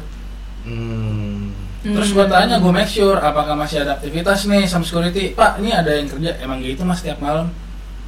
Hmm. 0.62 1.50
terus 1.82 2.14
gue 2.14 2.22
tanya 2.24 2.62
gue 2.62 2.70
make 2.70 2.86
sure 2.86 3.18
apakah 3.18 3.58
masih 3.58 3.82
ada 3.82 3.98
aktivitas 3.98 4.46
nih 4.46 4.62
sama 4.62 4.86
security 4.86 5.34
pak 5.34 5.58
ini 5.58 5.74
ada 5.74 5.90
yang 5.90 6.06
kerja 6.06 6.38
emang 6.38 6.62
gitu 6.62 6.86
mas 6.86 7.02
tiap 7.02 7.18
malam 7.18 7.50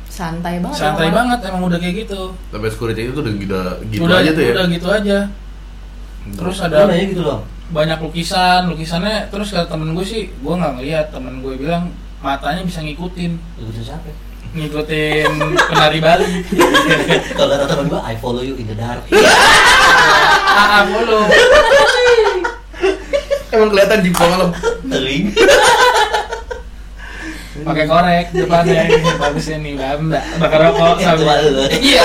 Santai 0.06 0.62
banget. 0.62 0.78
santai 0.78 1.11
orang-orang. 1.11 1.34
banget 1.34 1.38
emang 1.50 1.62
udah 1.66 1.78
kayak 1.82 1.94
gitu 2.06 2.20
Tapi 2.49 2.66
security 2.70 3.11
itu 3.11 3.18
udah 3.18 3.34
gitu, 3.34 3.58
gitu 3.90 4.02
udah 4.06 4.16
aja 4.16 4.30
tuh 4.30 4.38
ya. 4.40 4.52
udah 4.54 4.66
gitu 4.70 4.87
aja 4.88 5.18
terus 6.30 6.56
Lu 6.56 6.64
ada 6.64 6.76
nanya 6.87 7.04
gitu 7.11 7.23
loh. 7.26 7.40
banyak 7.66 7.99
lukisan 7.99 8.61
lukisannya 8.70 9.16
terus 9.28 9.50
kata 9.50 9.66
temen 9.66 9.90
gue 9.90 10.06
sih 10.06 10.30
gue 10.30 10.54
nggak 10.54 10.73
ngeliat 10.78 11.06
temen 11.11 11.42
gue 11.42 11.54
bilang 11.58 11.90
matanya 12.25 12.64
bisa 12.64 12.81
ngikutin 12.81 13.33
Lu 13.61 13.69
bisa 13.69 13.93
siapa? 13.93 14.09
ngikutin 14.54 15.31
penari 15.69 15.99
Bali 15.99 16.31
Kalau 17.37 17.50
kata 17.52 17.64
teman 17.66 17.87
gua, 17.87 18.00
I 18.02 18.16
follow 18.16 18.40
you 18.40 18.54
in 18.54 18.64
the 18.64 18.75
dark. 18.75 19.02
ah 20.49 20.87
follow 20.87 21.26
Emang 23.50 23.71
kelihatan 23.71 24.00
di 24.00 24.11
malam. 24.11 24.50
Tering. 24.85 25.25
pakai 27.54 27.87
korek 27.87 28.26
depannya 28.35 28.83
bagusnya 29.16 29.57
nih 29.62 29.73
mbak 29.73 29.97
mbak 30.04 30.25
bakar 30.37 30.59
rokok 30.69 30.99
lu. 31.49 31.64
iya 31.81 32.02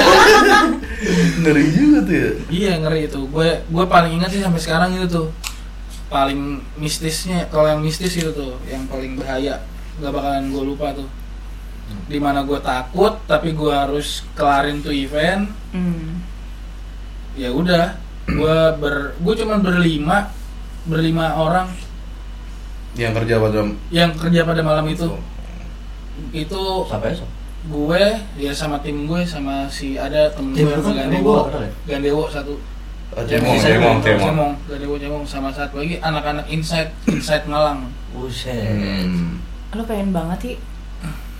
Ngeri 1.41 1.63
juga 1.73 1.99
tuh 2.05 2.15
ya. 2.15 2.29
iya 2.47 2.71
ngeri 2.77 3.09
itu 3.09 3.19
gue 3.25 3.49
gue 3.65 3.85
paling 3.89 4.21
ingat 4.21 4.29
sih 4.29 4.39
sampai 4.39 4.61
sekarang 4.61 4.93
itu 4.93 5.09
tuh 5.09 5.27
paling 6.07 6.61
mistisnya 6.77 7.49
kalau 7.49 7.65
yang 7.65 7.81
mistis 7.81 8.13
itu 8.13 8.29
tuh 8.29 8.55
yang 8.65 8.85
paling 8.88 9.17
bahaya 9.17 9.59
nggak 9.99 10.09
bakalan 10.09 10.45
gue 10.47 10.63
lupa 10.65 10.87
tuh 10.93 11.09
di 12.05 12.17
mana 12.17 12.41
gue 12.41 12.59
takut 12.59 13.17
tapi 13.25 13.51
gue 13.51 13.69
harus 13.69 14.23
kelarin 14.33 14.79
tuh 14.79 14.91
event 14.91 15.49
Hmm. 15.69 16.17
ya 17.35 17.49
udah 17.49 17.93
gue 18.25 18.57
ber 18.77 19.13
gue 19.15 19.33
cuma 19.35 19.57
berlima 19.57 20.33
berlima 20.83 21.35
orang 21.35 21.69
Yang 22.91 23.21
kerja 23.21 23.35
pada 23.37 23.59
yang 23.89 24.09
kerja 24.13 24.41
pada 24.43 24.61
malam 24.61 24.85
itu 24.85 25.13
itu 26.31 26.61
Sampai 26.85 27.13
esok. 27.13 27.29
gue 27.61 28.03
ya 28.35 28.51
sama 28.51 28.79
tim 28.79 29.05
gue 29.05 29.21
sama 29.23 29.67
si 29.67 29.93
ada 29.93 30.29
temen 30.31 30.51
Tim 30.51 30.65
gue 30.65 30.79
kan 30.79 30.95
Gandewo 30.95 31.35
ya? 31.49 31.69
Gandewo 31.85 32.23
satu 32.27 32.57
Oh, 33.09 33.25
cemong, 33.25 33.57
cemong, 33.57 33.57
Cemong, 33.57 33.97
cemong. 33.99 34.21
Cemong, 34.21 34.53
Gandewo 34.65 34.95
Cemong 34.95 35.23
sama 35.25 35.49
satu 35.49 35.81
lagi 35.81 35.97
anak-anak 35.97 36.45
inside 36.47 36.93
inside 37.07 37.45
Malang 37.45 37.89
Buset. 38.09 38.53
Hmm. 39.05 39.41
Lo 39.73 39.85
pengen 39.85 40.09
banget 40.09 40.39
sih. 40.41 40.55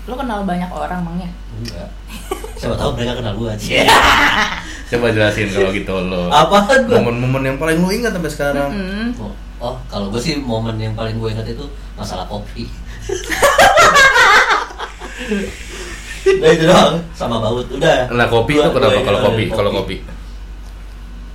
Lo 0.06 0.14
kenal 0.14 0.46
banyak 0.46 0.70
orang 0.70 1.02
emangnya? 1.02 1.30
Enggak. 1.58 1.88
Siapa 2.60 2.74
tahu 2.78 2.94
mereka 2.94 3.18
kenal 3.18 3.34
gua 3.34 3.56
aja. 3.56 3.84
Coba 4.90 5.14
jelasin 5.14 5.48
kalau 5.50 5.70
gitu 5.74 5.94
lo. 6.06 6.30
Gua? 6.86 6.98
Momen-momen 6.98 7.42
yang 7.46 7.58
paling 7.58 7.78
lu 7.82 7.90
ingat 7.90 8.14
sampai 8.14 8.30
sekarang. 8.30 8.70
Hmm. 8.70 9.08
Oh, 9.18 9.32
oh, 9.62 9.74
kalau 9.90 10.10
gue 10.10 10.20
sih 10.22 10.38
momen 10.38 10.78
yang 10.78 10.94
paling 10.98 11.18
gue 11.18 11.30
ingat 11.30 11.46
itu 11.46 11.64
masalah 11.98 12.26
kopi. 12.26 12.66
nah 16.40 16.48
itu 16.52 16.64
doang 16.68 17.00
sama 17.16 17.42
baut 17.42 17.66
udah. 17.70 18.06
Nah, 18.12 18.26
kopi 18.30 18.58
itu 18.60 18.70
kenapa 18.70 19.00
kalau 19.02 19.20
kopi? 19.30 19.44
Kalau 19.50 19.70
kopi. 19.72 19.96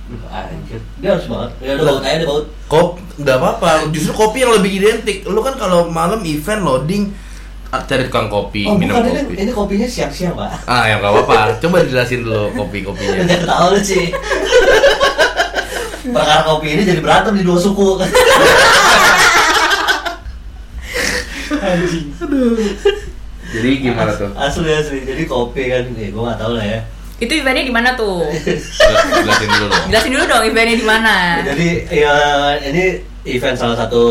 Anjir, 0.06 0.78
dia 1.02 1.18
harus 1.18 1.26
banget. 1.26 1.50
Ya 1.58 1.70
ada 1.74 1.82
baut 1.82 2.02
aja 2.06 2.22
baut. 2.22 2.46
Kop, 2.70 2.88
nggak 3.18 3.36
apa-apa. 3.42 3.90
Justru 3.90 4.14
kopi 4.14 4.46
yang 4.46 4.54
lebih 4.54 4.70
identik. 4.78 5.26
Lu 5.26 5.42
kan 5.42 5.58
kalau 5.58 5.90
malam 5.90 6.22
event 6.22 6.62
loading 6.62 7.10
ah, 7.74 7.82
cari 7.82 8.06
tukang 8.06 8.30
kopi, 8.30 8.70
Oh 8.70 8.78
minum 8.78 9.02
bukan 9.02 9.10
ini, 9.10 9.20
kopi. 9.26 9.34
ini 9.42 9.50
kopinya 9.50 9.88
siang-siang 9.90 10.38
pak. 10.38 10.62
Ah, 10.70 10.86
ya 10.86 11.02
nggak 11.02 11.10
apa-apa. 11.10 11.58
Coba 11.58 11.82
dijelasin 11.82 12.22
dulu 12.22 12.54
kopi-kopinya. 12.54 13.26
Udah 13.26 13.40
tahu 13.50 13.66
lu 13.74 13.80
sih. 13.82 14.14
Perkara 16.06 16.42
kopi 16.46 16.78
ini 16.78 16.82
jadi 16.86 17.02
berantem 17.02 17.34
di 17.34 17.42
dua 17.42 17.58
suku. 17.58 17.98
anjing 21.56 22.14
Jadi 23.46 23.70
gimana 23.82 24.14
tuh? 24.14 24.30
Asli 24.38 24.70
asli. 24.70 25.02
Jadi 25.02 25.22
kopi 25.26 25.66
kan, 25.66 25.82
nih 25.98 26.14
gue 26.14 26.22
nggak 26.22 26.38
tahu 26.38 26.54
lah 26.54 26.62
ya. 26.66 26.80
Itu 27.16 27.32
eventnya 27.32 27.62
di 27.62 27.70
mana 27.70 27.92
tuh? 27.92 28.24
Jel- 28.28 28.60
Jelasin 29.24 29.48
dulu 29.48 29.64
dong. 29.66 29.84
Jelasin 29.88 30.10
dulu 30.12 30.24
dong 30.26 30.42
eventnya 30.44 30.74
di 30.74 30.84
mana. 30.84 31.14
Jadi 31.42 31.68
ya 31.90 32.12
ini 32.60 32.82
event 33.26 33.56
salah 33.56 33.74
satu 33.74 34.02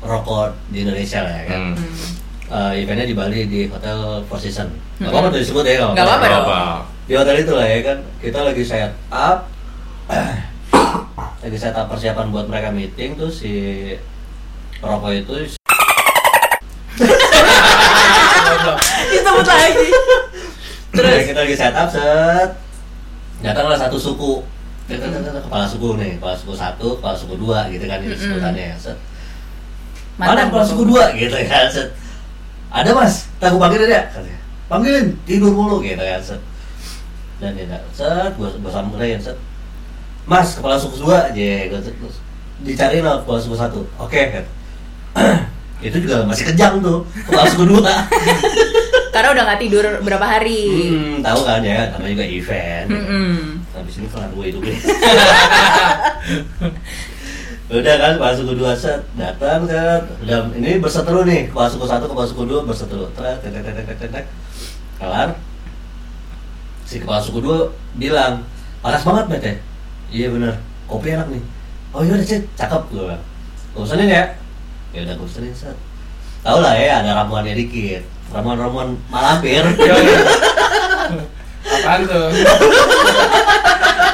rokok 0.00 0.50
di 0.68 0.82
Indonesia 0.82 1.20
lah 1.20 1.32
ya 1.34 1.42
kan. 1.46 1.62
Hmm. 1.72 1.76
Eh, 2.46 2.70
eventnya 2.80 3.04
di 3.04 3.12
Bali 3.12 3.38
di 3.44 3.60
Hotel 3.66 4.22
Four 4.24 4.38
Seasons. 4.38 4.70
Gak 4.96 4.98
Hmm. 4.98 5.06
apa-apa 5.10 5.26
tuh 5.28 5.38
disebut 5.38 5.62
ya 5.62 5.86
Nggak 5.86 5.94
apa-apa 5.98 6.18
Nggak 6.18 6.32
dong. 6.32 6.46
apa. 6.48 6.58
Di 7.04 7.12
hotel 7.14 7.34
itu 7.38 7.52
lah 7.52 7.66
ya 7.66 7.78
kan. 7.82 7.96
Kita 8.18 8.38
lagi 8.40 8.62
set 8.62 8.92
up. 9.10 9.38
lagi 11.42 11.56
set 11.56 11.72
up 11.72 11.86
persiapan 11.86 12.28
buat 12.28 12.44
mereka 12.46 12.68
meeting 12.70 13.14
tuh 13.14 13.28
si 13.28 13.52
rokok 14.78 15.10
itu 15.14 15.34
Disebut 19.06 19.44
lagi. 19.44 19.86
Terus? 20.96 21.22
Kita 21.28 21.40
lagi 21.44 21.56
set. 21.56 21.74
Up 21.76 21.88
set. 21.92 22.50
Datanglah 23.44 23.76
satu 23.76 23.96
suku. 24.00 24.40
Kepala 24.86 25.66
suku 25.66 25.98
nih, 25.98 26.14
kepala 26.16 26.34
suku 26.38 26.54
satu, 26.54 26.94
kepala 27.02 27.14
suku 27.18 27.34
dua 27.36 27.66
gitu 27.68 27.84
kan 27.90 27.98
ini 28.00 28.14
sebutannya. 28.14 28.78
Set. 28.78 28.96
Mana 30.16 30.46
kepala 30.48 30.64
suku 30.64 30.82
dua? 30.86 31.10
Gitu 31.12 31.34
kan 31.50 31.66
set. 31.68 31.90
Ada 32.70 32.90
mas? 32.94 33.28
Tak 33.42 33.54
ya 33.54 34.00
katanya. 34.10 34.38
Panggilin 34.66 35.14
tidur 35.26 35.52
mulu 35.54 35.82
gitu 35.82 35.98
kan 35.98 36.22
set. 36.22 36.40
Dan 37.42 37.58
dia 37.58 37.66
datang 37.66 37.92
set. 37.92 38.32
Gue 38.38 38.48
gue 38.48 38.72
samperin 38.72 39.18
set. 39.18 39.36
Mas 40.26 40.54
kepala 40.54 40.78
suku 40.78 41.02
dua 41.02 41.30
aja 41.30 41.66
gue 41.66 41.80
set 41.82 41.94
terus 41.98 42.16
dicariin 42.62 43.02
lah 43.02 43.20
kepala 43.26 43.38
suku 43.42 43.58
satu. 43.58 43.82
Oke 43.98 44.20
kan 44.32 44.44
itu 45.86 45.96
juga 46.00 46.24
masih 46.24 46.52
kejang 46.52 46.80
tuh 46.80 47.04
kepala 47.28 47.44
suku 47.48 47.64
dua 47.68 47.84
Karena 49.16 49.32
udah 49.32 49.44
nggak 49.48 49.60
tidur 49.64 49.84
berapa 50.04 50.26
hari. 50.28 50.92
hmm, 50.92 51.24
tahu 51.24 51.40
kan 51.48 51.64
ya 51.64 51.88
karena 51.88 52.06
juga 52.12 52.24
event. 52.28 52.84
Mm-mm. 52.92 53.64
habis 53.72 53.96
ini 53.96 54.08
kelar 54.12 54.28
gue 54.28 54.44
itu 54.44 54.58
udah 57.66 57.94
kan 57.96 58.12
kepala 58.20 58.36
suku 58.36 58.52
dua 58.60 58.76
set 58.76 59.00
datang 59.16 59.64
set. 59.64 60.04
Udah 60.20 60.52
ini 60.52 60.76
berseteru 60.84 61.24
nih 61.24 61.48
kepala 61.48 61.64
suku 61.72 61.88
satu 61.88 62.12
kepala 62.12 62.28
suku 62.28 62.44
dua 62.44 62.60
berseteru. 62.68 63.08
Tek 63.16 63.40
tek 63.40 63.56
tek 63.56 63.72
tek 63.72 63.96
tek 63.96 64.10
tek, 64.12 64.24
kelar. 65.00 65.32
Si 66.84 67.00
kepala 67.00 67.24
suku 67.24 67.40
dua 67.40 67.72
bilang 67.96 68.44
panas 68.84 69.00
banget 69.00 69.24
bet 69.32 69.40
ya 69.48 69.54
iya 70.12 70.26
bener. 70.28 70.60
Kopi 70.84 71.16
enak 71.16 71.32
nih. 71.32 71.40
Oh 71.96 72.04
iya 72.04 72.20
udah 72.20 72.26
cek 72.36 72.44
cakep 72.52 72.82
gue 72.92 73.00
bilang. 73.00 73.24
Gue 73.72 73.80
pesenin 73.80 74.12
ya. 74.12 74.24
Ya 74.92 75.08
udah 75.08 75.14
gue 75.16 75.24
pesenin 75.24 75.56
set. 75.56 75.76
Tau 76.44 76.60
lah 76.60 76.76
ya 76.76 77.00
ada 77.00 77.16
ramuannya 77.24 77.56
dikit 77.56 78.15
ramuan-ramuan 78.30 78.96
malampir 79.06 79.62
Apaan 81.66 82.00
tuh? 82.06 82.30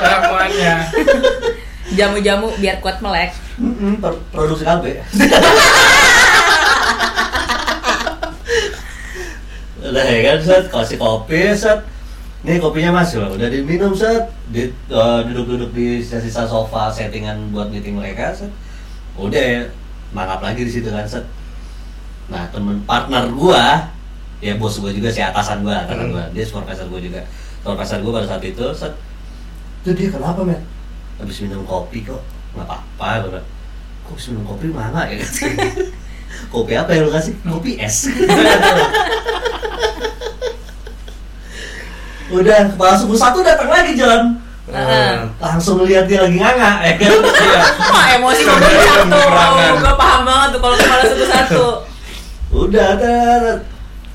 Ramuannya. 0.03 0.75
Jamu-jamu 1.93 2.49
biar 2.57 2.81
kuat 2.81 2.97
melek. 3.01 3.37
Mm-mm, 3.61 4.01
per- 4.01 4.25
produksi 4.33 4.65
kalbe. 4.65 5.05
udah 9.83 10.05
ya 10.07 10.21
kan 10.25 10.39
set 10.41 10.65
kasih 10.71 10.97
kopi 10.97 11.53
set 11.53 11.81
nih 12.43 12.57
kopinya 12.57 13.03
mas 13.03 13.13
loh 13.13 13.35
udah 13.35 13.49
diminum 13.51 13.93
set 13.93 14.31
di, 14.49 14.71
eh, 14.71 15.21
duduk-duduk 15.29 15.71
di 15.75 16.01
sisa 16.01 16.47
sofa 16.47 16.89
settingan 16.89 17.51
buat 17.51 17.69
meeting 17.69 17.99
mereka 17.99 18.33
set 18.33 18.49
udah 19.19 19.37
ya 19.43 19.61
mangap 20.11 20.41
lagi 20.41 20.65
di 20.65 20.73
situ 20.73 20.89
kan 20.89 21.05
set 21.05 21.27
nah 22.31 22.47
temen 22.49 22.81
partner 22.87 23.27
gua 23.35 23.91
ya 24.43 24.53
bos 24.55 24.75
gua 24.77 24.91
juga 24.91 25.07
si 25.07 25.23
atasan 25.23 25.63
gua 25.63 25.81
atasan 25.81 26.05
Hmm. 26.05 26.13
gua 26.13 26.25
dia 26.31 26.43
supervisor 26.43 26.87
gua 26.87 26.99
juga 26.99 27.23
supervisor 27.59 27.99
gua 28.03 28.13
pada 28.19 28.27
saat 28.29 28.43
itu 28.43 28.67
set 28.73 28.91
itu 29.81 29.91
dia 29.97 30.09
kenapa 30.11 30.43
men 30.43 30.59
habis 31.17 31.39
minum 31.41 31.63
kopi 31.63 32.03
kok 32.03 32.19
nggak 32.53 32.67
apa-apa 32.67 33.31
bilang. 33.31 33.47
kok 34.03 34.11
habis 34.11 34.27
minum 34.29 34.45
kopi 34.45 34.67
mana 34.69 35.07
ya 35.07 35.23
kopi 36.53 36.73
apa 36.75 36.91
yang 36.91 37.07
lu 37.07 37.13
kasih 37.13 37.33
kopi 37.41 37.79
es 37.79 38.11
udah 42.33 42.59
kepala 42.67 42.95
suku 42.97 43.15
satu 43.15 43.45
datang 43.45 43.69
lagi 43.69 43.93
John 43.93 44.41
Heeh. 44.65 45.29
langsung 45.37 45.85
lihat 45.85 46.09
dia 46.09 46.25
lagi 46.25 46.39
nganga 46.39 46.81
ya 46.81 46.93
kan 46.97 47.13
Iya. 47.13 47.61
Wah, 47.83 48.07
emosi 48.15 48.43
ada 48.43 48.69
satu. 48.81 49.11
peperangan. 49.11 49.73
Gue 49.77 49.95
paham 49.99 50.21
banget 50.25 50.49
tuh 50.49 50.61
kalau 50.63 50.77
kepala 50.79 51.03
suku 51.05 51.25
satu. 51.29 51.65
udah 52.55 52.89
tet. 52.97 53.59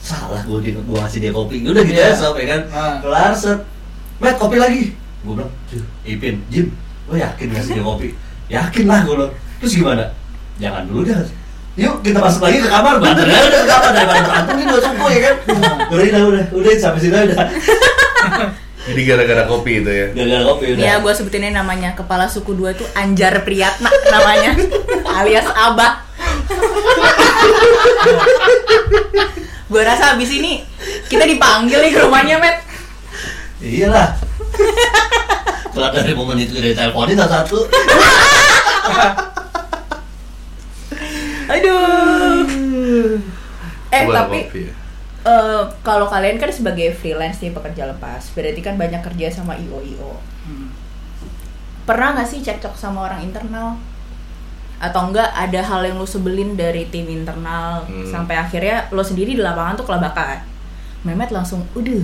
Salah 0.08 0.40
gue 0.42 0.58
di 0.62 0.70
gue 0.72 0.96
ngasih 0.96 1.20
dia 1.20 1.30
kopi. 1.30 1.62
Udah 1.62 1.82
gitu 1.82 1.94
ya 1.94 2.08
Iya. 2.08 2.16
sob 2.16 2.34
ya 2.36 2.46
kan? 2.48 2.62
Ah. 2.70 2.96
kelar 3.00 3.32
set. 3.34 3.60
Met 4.18 4.36
kopi 4.36 4.56
lagi. 4.56 4.84
Gue 5.22 5.34
bilang 5.36 5.52
"Cuy, 5.68 5.80
Ipin 6.08 6.36
Jim 6.48 6.66
lo 7.06 7.14
yakin 7.14 7.46
ngasih 7.52 7.72
dia 7.74 7.84
kopi. 7.84 8.08
Yakin 8.48 8.84
lah 8.86 9.00
gue 9.04 9.14
bilang. 9.14 9.32
Terus 9.60 9.74
gimana? 9.76 10.04
Jangan 10.58 10.82
dulu 10.88 11.04
dah 11.04 11.20
yuk 11.78 12.02
kita 12.02 12.18
masuk 12.18 12.42
lagi 12.42 12.58
ke 12.58 12.68
kamar. 12.68 12.94
Banter 12.98 13.24
ya 13.24 13.40
udah 13.40 13.60
ke 13.62 13.68
kamar 13.70 13.90
daripada 13.94 14.20
berantem 14.24 14.54
ini 14.56 14.64
dua 14.66 14.80
suku 14.82 15.06
ya 15.08 15.20
kan? 15.22 15.36
Udah 15.88 16.02
udah 16.02 16.22
udah. 16.26 16.44
Udah 16.52 16.70
sampai 16.74 17.00
sini 17.00 17.14
udah 17.14 17.38
Jadi 18.88 19.02
gara-gara 19.04 19.44
kopi 19.46 19.72
itu 19.78 19.92
ya. 19.92 20.06
gara-gara 20.10 20.44
kopi 20.48 20.64
udah. 20.74 20.82
Ya, 20.82 20.94
gue 20.98 21.12
sebutinnya 21.12 21.52
namanya. 21.54 21.92
Kepala 21.92 22.26
suku 22.26 22.56
dua 22.56 22.72
itu 22.72 22.88
Anjar 22.96 23.44
Priyatna 23.44 23.92
namanya, 24.08 24.56
alias 25.20 25.44
Abah. 25.52 26.08
gue 29.68 29.82
rasa 29.84 30.16
abis 30.16 30.32
ini 30.32 30.64
kita 31.08 31.24
dipanggil 31.24 31.80
nih 31.80 31.92
ke 31.92 32.00
rumahnya, 32.02 32.40
Met. 32.40 32.58
iyalah 33.60 34.16
setelah 35.68 35.92
dari 35.92 36.14
momen 36.14 36.40
itu 36.40 36.56
dari 36.56 36.72
teleponin 36.72 37.20
satu 37.20 37.68
Aduh. 41.48 43.16
Eh, 43.88 44.04
Buat 44.04 44.16
tapi 44.20 44.40
kopi 44.52 44.62
ya. 44.68 44.74
eh, 45.24 45.62
kalau 45.80 46.08
kalian 46.12 46.36
kan 46.36 46.52
sebagai 46.52 46.92
freelance 46.92 47.40
nih 47.40 47.56
pekerja 47.56 47.88
lepas, 47.88 48.20
berarti 48.36 48.60
kan 48.60 48.76
banyak 48.76 49.00
kerja 49.00 49.32
sama 49.32 49.56
IO 49.56 49.80
IO. 49.80 50.20
Hmm. 50.44 50.76
Pernah 51.88 52.20
nggak 52.20 52.28
sih 52.28 52.44
cekcok 52.44 52.76
sama 52.76 53.08
orang 53.08 53.24
internal? 53.24 53.80
Atau 54.78 55.02
enggak 55.04 55.30
ada 55.30 55.58
hal 55.60 55.82
yang 55.84 55.96
lu 55.96 56.06
sebelin 56.06 56.54
dari 56.54 56.86
tim 56.86 57.08
internal 57.08 57.82
Hmm. 57.84 58.06
sampai 58.06 58.36
akhirnya 58.36 58.86
lo 58.90 59.02
sendiri 59.02 59.34
di 59.34 59.42
lapangan 59.42 59.74
tuh 59.74 59.86
kelabakan. 59.86 60.38
Memet 61.02 61.30
langsung, 61.30 61.66
udah, 61.72 62.04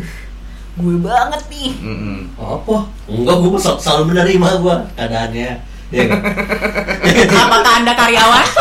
gue 0.73 0.95
banget 0.99 1.41
nih. 1.47 1.69
Mm-mm. 1.75 2.17
apa 2.35 2.77
enggak 3.05 3.35
gue 3.37 3.59
sel- 3.59 3.77
selalu 3.77 4.03
menerima 4.09 4.47
gue 4.57 4.75
keadaannya 4.95 5.49
ya? 5.91 6.03
Apakah 7.39 7.73
anda 7.77 7.93
karyawan? 7.93 8.45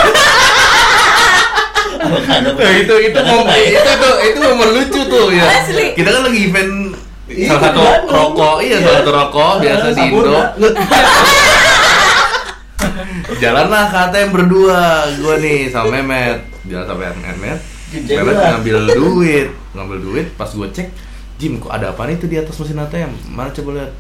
Nah, 2.03 2.75
itu 2.75 2.95
itu 3.01 3.15
momen 3.21 3.55
itu 3.55 3.79
itu 3.79 4.11
itu 4.27 4.39
momen 4.43 4.69
lucu 4.75 5.01
tuh 5.07 5.31
ya. 5.31 5.47
Asli. 5.47 5.95
Kita 5.95 6.11
kan 6.11 6.23
lagi 6.27 6.41
event 6.43 6.75
Iya, 7.25 7.49
salah 7.49 7.73
satu 7.73 7.81
rokok, 8.11 8.57
iya 8.61 8.77
Iya. 8.77 8.79
salah 8.83 8.99
satu 9.01 9.11
rokok 9.15 9.53
biasa 9.63 9.87
di 9.89 10.03
Indo. 10.05 10.33
Jalanlah 13.43 13.91
ke 13.91 13.97
ATM 14.09 14.31
berdua, 14.31 15.07
gua 15.21 15.35
nih 15.39 15.71
sama 15.71 15.99
Memet. 15.99 16.41
Jalan 16.67 16.85
sampai 16.87 17.13
Memet. 17.19 17.59
Jalan. 18.07 18.23
Memet 18.25 18.37
ngambil 18.39 18.79
duit, 18.97 19.49
ngambil 19.75 19.99
duit. 20.01 20.27
Pas 20.39 20.51
gua 20.53 20.69
cek, 20.71 20.89
Jim 21.43 21.59
kok 21.59 21.73
ada 21.75 21.91
apa 21.91 22.07
nih 22.07 22.17
tuh 22.23 22.29
di 22.31 22.37
atas 22.39 22.55
mesin 22.59 22.79
ATM? 22.79 23.13
Mana 23.33 23.51
coba 23.51 23.83
lihat 23.83 23.91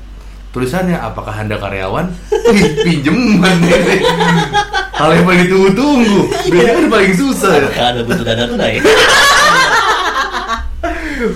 tulisannya 0.52 0.94
apakah 0.94 1.34
anda 1.34 1.56
karyawan? 1.58 2.06
Pinjeman 2.86 3.56
nih. 3.64 4.00
Hal 4.92 5.08
yang 5.16 5.24
paling 5.26 5.42
ditunggu-tunggu. 5.48 6.20
Biasanya 6.52 6.72
kan 6.78 6.86
paling 6.92 7.12
susah 7.16 7.52
ya. 7.58 7.68
Ada 7.90 8.00
butuh 8.06 8.24
dana 8.28 8.44
tunai 8.46 8.78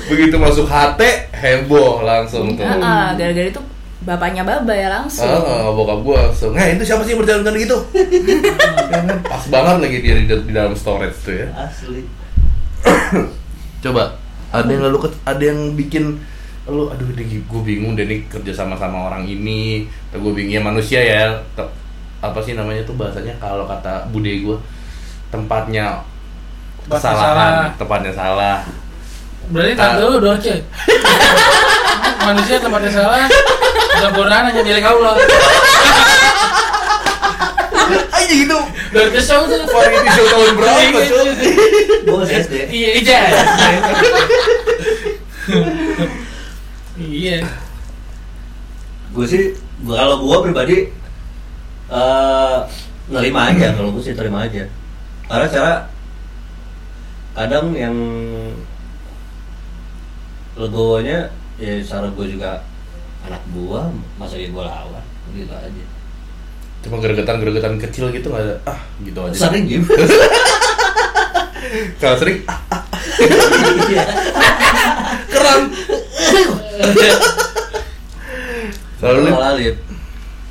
Begitu 0.07 0.37
masuk 0.39 0.67
HT 0.67 1.01
heboh 1.35 2.03
langsung 2.03 2.55
tuh. 2.59 2.67
Heeh, 2.67 3.07
gara-gara 3.17 3.49
itu 3.51 3.63
bapaknya 4.07 4.47
Baba 4.47 4.71
ya 4.71 4.87
langsung. 4.87 5.27
Ah, 5.27 5.66
bokap 5.69 5.99
gua 6.01 6.31
langsung, 6.31 6.55
"Eh, 6.55 6.79
itu 6.79 6.87
siapa 6.87 7.03
sih 7.03 7.12
yang 7.12 7.27
berjalan 7.27 7.59
gitu?" 7.59 7.75
Pas 9.31 9.45
banget 9.51 9.77
lagi 9.83 9.97
dia 9.99 10.14
di, 10.16 10.25
di 10.31 10.53
dalam 10.55 10.79
storage 10.79 11.19
tuh 11.27 11.35
ya. 11.35 11.47
asli 11.59 12.07
Coba, 13.85 14.14
ada 14.55 14.71
yang 14.71 14.87
lalu 14.87 15.11
ada 15.27 15.42
yang 15.42 15.75
bikin 15.75 16.23
lu 16.66 16.90
aduh 16.90 17.07
gue 17.14 17.62
bingung 17.62 17.95
deh 17.95 18.03
nih 18.03 18.27
kerja 18.27 18.51
sama 18.51 18.75
sama 18.75 19.07
orang 19.07 19.23
ini 19.23 19.87
atau 20.11 20.19
gue 20.19 20.33
bingung 20.35 20.51
ya 20.51 20.62
manusia 20.62 20.99
ya 20.99 21.31
te- 21.55 21.71
apa 22.19 22.42
sih 22.42 22.59
namanya 22.59 22.83
tuh 22.83 22.99
bahasanya 22.99 23.31
kalau 23.38 23.71
kata 23.71 24.11
bude 24.11 24.27
gue 24.42 24.59
tempatnya 25.31 26.03
kesalahan 26.90 27.71
salah. 27.71 27.79
tempatnya 27.79 28.11
salah 28.11 28.59
Berarti 29.47 29.79
Ah. 29.79 29.95
tante 29.95 30.03
lu 30.03 30.19
dorce. 30.19 30.55
Manusia 32.27 32.59
tempatnya 32.59 32.90
salah. 32.90 33.31
Sempurnaan 33.97 34.45
hanya 34.47 34.63
milik 34.63 34.85
Allah. 34.85 35.15
aja 38.17 38.35
gitu 38.35 38.59
Dorce 38.91 39.23
show 39.23 39.45
tuh. 39.45 39.61
variety 39.63 40.09
show 40.11 40.27
tahun 40.27 40.55
berapa 40.57 40.81
cuy 40.83 41.07
gue 42.03 42.17
masih 42.17 42.37
SD 42.41 42.55
Iya, 42.67 42.91
iya. 42.99 43.21
Iya. 46.97 47.39
gue 49.13 49.27
sih 49.27 49.43
gua 49.81 49.95
kalau 49.97 50.17
gue 50.19 50.37
pribadi 50.43 50.77
eh 51.87 52.59
nerima 53.07 53.49
aja 53.49 53.73
kalau 53.73 53.95
gue 53.95 54.03
sih 54.03 54.13
terima 54.13 54.45
aja 54.45 54.67
karena 55.25 55.47
cara 55.47 55.73
kadang 57.33 57.71
yang 57.73 57.95
legonya 60.55 61.31
ya 61.57 61.79
cara 61.81 62.09
gue 62.09 62.27
juga 62.27 62.65
anak 63.27 63.43
gua 63.51 63.91
masa 64.17 64.39
ya 64.39 64.49
gue 64.49 64.62
lawan? 64.62 65.05
Gitu 65.35 65.51
aja. 65.51 65.85
Cuma 66.81 67.03
geregetan-geregetan 67.03 67.77
kecil 67.77 68.09
gitu 68.11 68.31
nggak 68.31 68.43
ada 68.47 68.55
ah 68.65 68.81
gitu 69.03 69.19
aja. 69.21 69.37
Sering 69.37 69.67
Jim. 69.67 69.83
Kalau 72.01 72.17
sering 72.17 72.39
ah, 72.47 72.62
keren. 75.33 75.62
Kalau 78.97 79.53
Lip, 79.59 79.77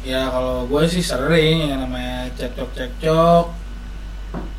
Ya 0.06 0.30
kalau 0.30 0.70
gue 0.70 0.84
sih 0.86 1.02
sering 1.02 1.72
yang 1.72 1.82
namanya 1.82 2.30
cekcok-cekcok. 2.38 3.46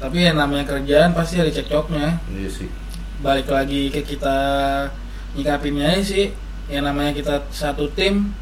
Tapi 0.00 0.18
yang 0.18 0.34
namanya 0.34 0.66
kerjaan 0.66 1.14
pasti 1.14 1.38
ada 1.38 1.52
cekcoknya. 1.52 2.18
Iya 2.32 2.50
sih. 2.50 2.68
balik 3.16 3.48
lagi 3.48 3.88
ke 3.88 4.04
kita 4.04 4.36
nyikapinnya 5.32 6.04
sih 6.04 6.36
yang 6.66 6.82
namanya 6.84 7.12
kita 7.12 7.34
satu 7.48 7.86
tim 7.92 8.34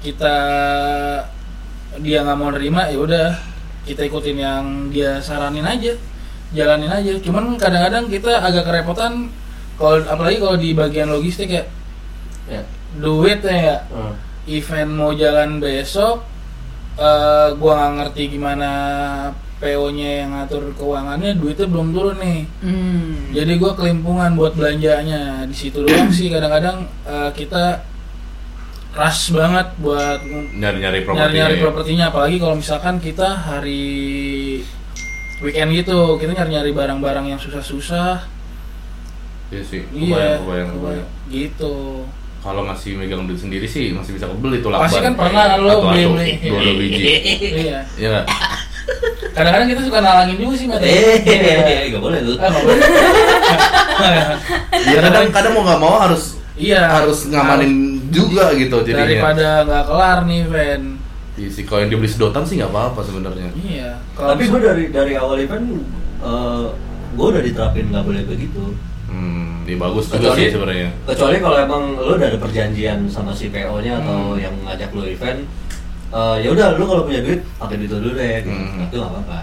kita 0.00 0.34
dia 2.00 2.22
nggak 2.22 2.38
mau 2.38 2.50
nerima 2.50 2.86
ya 2.86 2.98
udah 2.98 3.28
kita 3.82 4.06
ikutin 4.06 4.38
yang 4.38 4.64
dia 4.88 5.18
saranin 5.18 5.66
aja 5.66 5.92
jalanin 6.50 6.90
aja 6.90 7.12
cuman 7.18 7.58
kadang-kadang 7.58 8.06
kita 8.06 8.38
agak 8.38 8.64
kerepotan 8.64 9.28
kalau 9.74 9.98
apalagi 10.04 10.38
kalau 10.38 10.56
di 10.56 10.70
bagian 10.72 11.10
logistik 11.10 11.50
ya 11.50 11.64
Ya. 12.50 12.66
duit 12.98 13.38
ya 13.42 13.86
Hmm. 13.86 14.14
event 14.44 14.90
mau 14.90 15.14
jalan 15.14 15.62
besok 15.62 16.26
eh 16.98 17.48
gua 17.54 17.72
nggak 17.78 17.92
ngerti 18.10 18.22
gimana 18.34 18.70
PO-nya 19.60 20.10
yang 20.18 20.30
ngatur 20.32 20.72
keuangannya 20.72 21.36
duitnya 21.36 21.66
belum 21.66 21.88
turun 21.90 22.16
nih 22.16 22.40
Hmm. 22.58 23.30
jadi 23.30 23.52
gua 23.54 23.72
kelimpungan 23.72 24.32
buat 24.32 24.52
belanjanya 24.52 25.44
di 25.44 25.52
situ 25.52 25.80
doang 25.80 26.08
sih 26.08 26.26
kadang-kadang 26.26 26.88
eh, 27.04 27.30
kita 27.30 27.84
rush 28.90 29.30
banget 29.30 29.70
buat 29.78 30.18
Nyari-nyari 30.52 31.00
properti. 31.00 31.20
nyari-nyari 31.20 31.56
propertinya 31.56 32.04
apalagi 32.08 32.36
kalau 32.36 32.56
misalkan 32.56 32.98
kita 32.98 33.28
hari 33.38 33.84
weekend 35.38 35.70
gitu 35.74 36.16
kita 36.16 36.34
nyari-nyari 36.34 36.70
barang-barang 36.70 37.26
yang 37.28 37.38
susah-susah 37.38 38.26
Iya 39.48 39.62
sih. 39.62 39.82
iya 39.90 40.38
Kebayang, 40.38 40.40
kebayang, 40.40 40.68
kebayang. 40.72 41.08
gitu 41.28 41.74
Kalau 42.40 42.62
masih 42.62 42.96
megang 42.96 43.26
duit 43.26 43.36
sendiri 43.36 43.66
sih 43.66 43.90
masih 43.90 44.14
bisa 44.14 44.24
kebeli 44.24 44.58
tuh 44.58 44.72
Pasti 44.72 44.96
lakban. 44.96 45.04
kan 45.04 45.14
pernah 45.18 45.44
kan 45.46 45.58
lo 45.60 45.74
beli-beli. 45.84 46.30
Dua 46.40 46.58
dua 46.58 46.74
biji. 46.74 47.02
iya 47.60 47.78
Iya? 47.94 48.18
Kadang-kadang 49.30 49.68
kita 49.68 49.82
suka 49.84 49.98
nalangin 50.00 50.36
juga 50.36 50.54
sih 50.56 50.66
Mat. 50.66 50.80
Eh, 50.82 51.88
nggak 51.88 52.02
boleh 52.02 52.18
tuh. 52.20 52.36
Ah, 52.36 52.48
nggak 52.48 52.62
boleh. 52.62 52.80
Iya 54.80 54.98
kadang 55.02 55.26
kadang 55.30 55.52
mau 55.54 55.62
nggak 55.62 55.80
mau 55.80 55.96
harus 56.00 56.22
iya 56.56 56.88
harus 56.90 57.28
ngamanin 57.28 57.72
juga 58.08 58.52
gitu 58.54 58.80
jadinya. 58.82 59.04
daripada 59.06 59.48
nggak 59.64 59.84
kelar 59.86 60.18
nih 60.24 60.42
Ven 60.44 60.82
Iya 61.38 61.48
sih 61.48 61.62
kalau 61.64 61.80
yang 61.80 61.90
dibeli 61.90 62.10
sedotan 62.10 62.44
sih 62.44 62.60
nggak 62.60 62.68
apa-apa 62.68 63.00
sebenarnya. 63.00 63.48
iya 63.56 63.96
Tapi 64.12 64.44
gue 64.44 64.60
dari 64.60 64.84
dari 64.92 65.12
awal 65.16 65.40
event, 65.40 65.64
eh 66.20 66.66
gue 67.10 67.26
udah 67.26 67.40
diterapin 67.40 67.88
nggak 67.88 68.04
boleh 68.04 68.22
begitu. 68.28 68.76
Hmm, 69.08 69.64
ya 69.64 69.74
bagus 69.74 70.06
juga 70.06 70.36
sih 70.36 70.52
sebenarnya. 70.52 70.90
kecuali 71.02 71.40
kalau 71.40 71.58
emang 71.58 71.82
lo 71.96 72.12
udah 72.14 72.28
ada 72.28 72.38
perjanjian 72.38 73.08
sama 73.08 73.32
si 73.32 73.48
PO-nya 73.48 73.98
atau 73.98 74.36
yang 74.36 74.52
ngajak 74.62 74.90
lo 74.92 75.02
event, 75.02 75.40
eh, 76.10 76.36
ya 76.40 76.48
udah 76.50 76.66
lo 76.74 76.84
kalau 76.84 77.02
punya 77.04 77.20
duit 77.20 77.40
pakai 77.54 77.76
duit 77.76 77.90
dulu 77.90 78.08
deh, 78.12 78.34
gitu. 78.40 78.50
Hmm. 78.50 78.84
itu 78.84 78.94
nggak 78.96 79.10
apa-apa. 79.10 79.38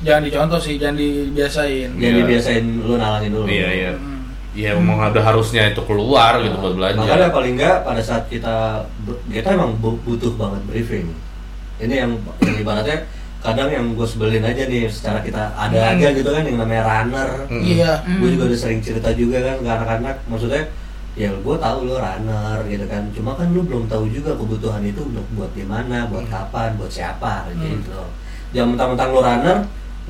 jangan 0.00 0.22
dicontoh 0.22 0.60
sih 0.60 0.74
jangan 0.76 0.96
dibiasain 0.96 1.88
Iya. 1.90 2.04
Jadi 2.06 2.20
biasain 2.24 2.64
lo 2.78 2.94
nalangin 2.94 3.30
dulu. 3.32 3.46
Iya 3.46 3.68
iya. 3.70 3.90
Hmm. 3.92 4.12
Iya 4.52 4.68
emang 4.76 5.00
ada 5.02 5.18
harusnya 5.18 5.66
itu 5.66 5.82
keluar 5.82 6.38
gitu 6.38 6.54
buat 6.54 6.74
belanja. 6.74 7.00
Makanya 7.00 7.28
paling 7.28 7.54
nggak 7.54 7.76
pada 7.82 7.98
saat 7.98 8.28
kita 8.28 8.84
kita 9.26 9.48
emang 9.50 9.74
bu- 9.76 9.98
butuh 10.00 10.30
banget 10.34 10.62
briefing. 10.64 11.10
Ini 11.76 11.94
yang, 11.98 12.12
yang 12.38 12.56
ibaratnya 12.56 13.02
kadang 13.40 13.66
yang 13.68 13.86
gue 13.92 14.04
sebelin 14.04 14.40
aja 14.40 14.64
nih 14.64 14.86
secara 14.86 15.20
kita 15.20 15.52
ada 15.52 15.74
Hmm. 15.74 15.92
aja 15.96 16.06
gitu 16.12 16.28
kan 16.28 16.42
yang 16.42 16.56
namanya 16.56 16.82
runner. 16.84 17.28
Hmm. 17.48 17.60
iya 17.60 17.98
Gue 18.06 18.28
juga 18.30 18.46
udah 18.46 18.58
sering 18.58 18.78
cerita 18.78 19.10
juga 19.10 19.42
kan 19.42 19.56
ke 19.58 19.68
anak-anak. 19.68 20.16
Maksudnya 20.26 20.62
ya 21.14 21.30
gue 21.30 21.56
tahu 21.58 21.78
lo 21.86 22.02
runner 22.02 22.58
gitu 22.66 22.84
kan. 22.90 23.02
Cuma 23.14 23.38
kan 23.38 23.50
lo 23.54 23.62
belum 23.62 23.86
tahu 23.86 24.10
juga 24.10 24.34
kebutuhan 24.34 24.82
itu 24.82 25.00
untuk 25.02 25.26
buat 25.38 25.50
di 25.54 25.62
mana, 25.62 26.10
buat 26.10 26.26
kapan, 26.26 26.74
buat 26.74 26.90
siapa 26.90 27.50
gitu. 27.54 27.94
Jangan 28.54 28.74
mentang-mentang 28.74 29.10
lo 29.14 29.20
runner, 29.22 29.56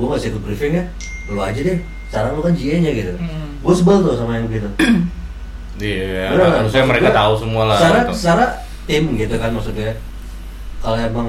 gue 0.01 0.07
masih 0.09 0.33
ikut 0.33 0.43
briefing 0.43 0.73
ya. 0.81 0.85
Lo 1.29 1.41
aja 1.45 1.61
deh. 1.61 1.79
Sekarang 2.09 2.37
lo 2.37 2.41
kan 2.45 2.55
GA-nya 2.57 2.91
gitu. 2.93 3.15
Hmm. 3.21 3.61
Gue 3.61 3.75
sebel 3.77 3.97
tuh 4.01 4.17
sama 4.17 4.41
yang 4.41 4.49
gitu. 4.49 4.69
Iya, 5.75 6.31
Bener 6.31 6.47
nggak? 6.47 6.59
harusnya 6.63 6.83
Maksud 6.87 6.93
mereka 6.95 7.11
tahu 7.11 7.33
semua 7.35 7.63
lah. 7.67 7.79
Secara, 7.83 7.99
gitu. 7.99 8.13
secara 8.15 8.45
tim 8.87 9.05
gitu 9.19 9.35
kan 9.43 9.51
maksudnya. 9.51 9.91
Kalau 10.79 10.99
emang 11.03 11.29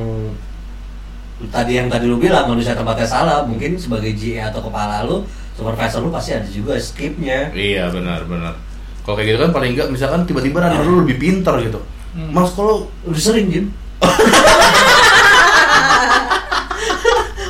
tadi 1.49 1.81
yang 1.81 1.89
tadi 1.89 2.05
lu 2.05 2.21
bilang 2.21 2.45
manusia 2.45 2.77
tempatnya 2.77 3.07
salah, 3.09 3.41
mungkin 3.41 3.73
sebagai 3.73 4.13
GA 4.13 4.53
atau 4.53 4.61
kepala 4.61 5.01
lu, 5.01 5.25
supervisor 5.57 6.05
lu 6.05 6.13
pasti 6.13 6.37
ada 6.37 6.45
juga 6.45 6.77
skipnya. 6.77 7.49
Iya 7.57 7.89
benar 7.89 8.21
benar. 8.29 8.53
Kalau 9.05 9.15
kayak 9.15 9.27
gitu 9.29 9.39
kan 9.45 9.51
paling 9.53 9.71
enggak 9.77 9.87
misalkan 9.93 10.25
tiba-tiba 10.25 10.65
runner 10.65 10.81
lu 10.81 11.05
lebih 11.05 11.21
pintar 11.21 11.61
gitu. 11.61 11.77
Hmm. 12.17 12.33
Mas 12.33 12.49
kalau 12.57 12.89
Udah 13.05 13.21
sering 13.21 13.53
Jim. 13.53 13.69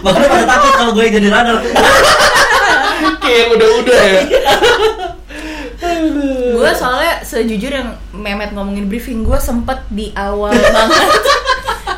Makanya 0.06 0.28
pada 0.30 0.46
takut 0.46 0.72
kalau 0.76 0.92
gue 0.94 1.06
jadi 1.08 1.30
runner. 1.32 1.58
kayak 3.26 3.58
udah-udah 3.58 4.02
ya. 4.06 4.22
gue 6.56 6.72
soalnya 6.78 7.14
sejujur 7.26 7.72
yang 7.74 7.90
Memet 8.14 8.54
ngomongin 8.54 8.86
briefing 8.88 9.26
gue 9.26 9.38
sempet 9.42 9.82
di 9.92 10.14
awal 10.16 10.54
banget 10.76 11.10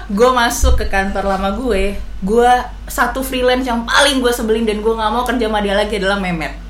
gue 0.08 0.30
masuk 0.32 0.80
ke 0.80 0.86
kantor 0.88 1.36
lama 1.36 1.52
gue 1.56 2.00
gue 2.24 2.52
satu 2.88 3.20
freelance 3.22 3.68
yang 3.68 3.84
paling 3.84 4.24
gue 4.24 4.32
sebelin 4.32 4.64
dan 4.64 4.80
gue 4.80 4.94
nggak 4.96 5.12
mau 5.12 5.28
kerja 5.28 5.52
sama 5.52 5.60
dia 5.60 5.76
lagi 5.76 6.00
adalah 6.00 6.20
Memet 6.20 6.54
Hmm. 6.56 6.67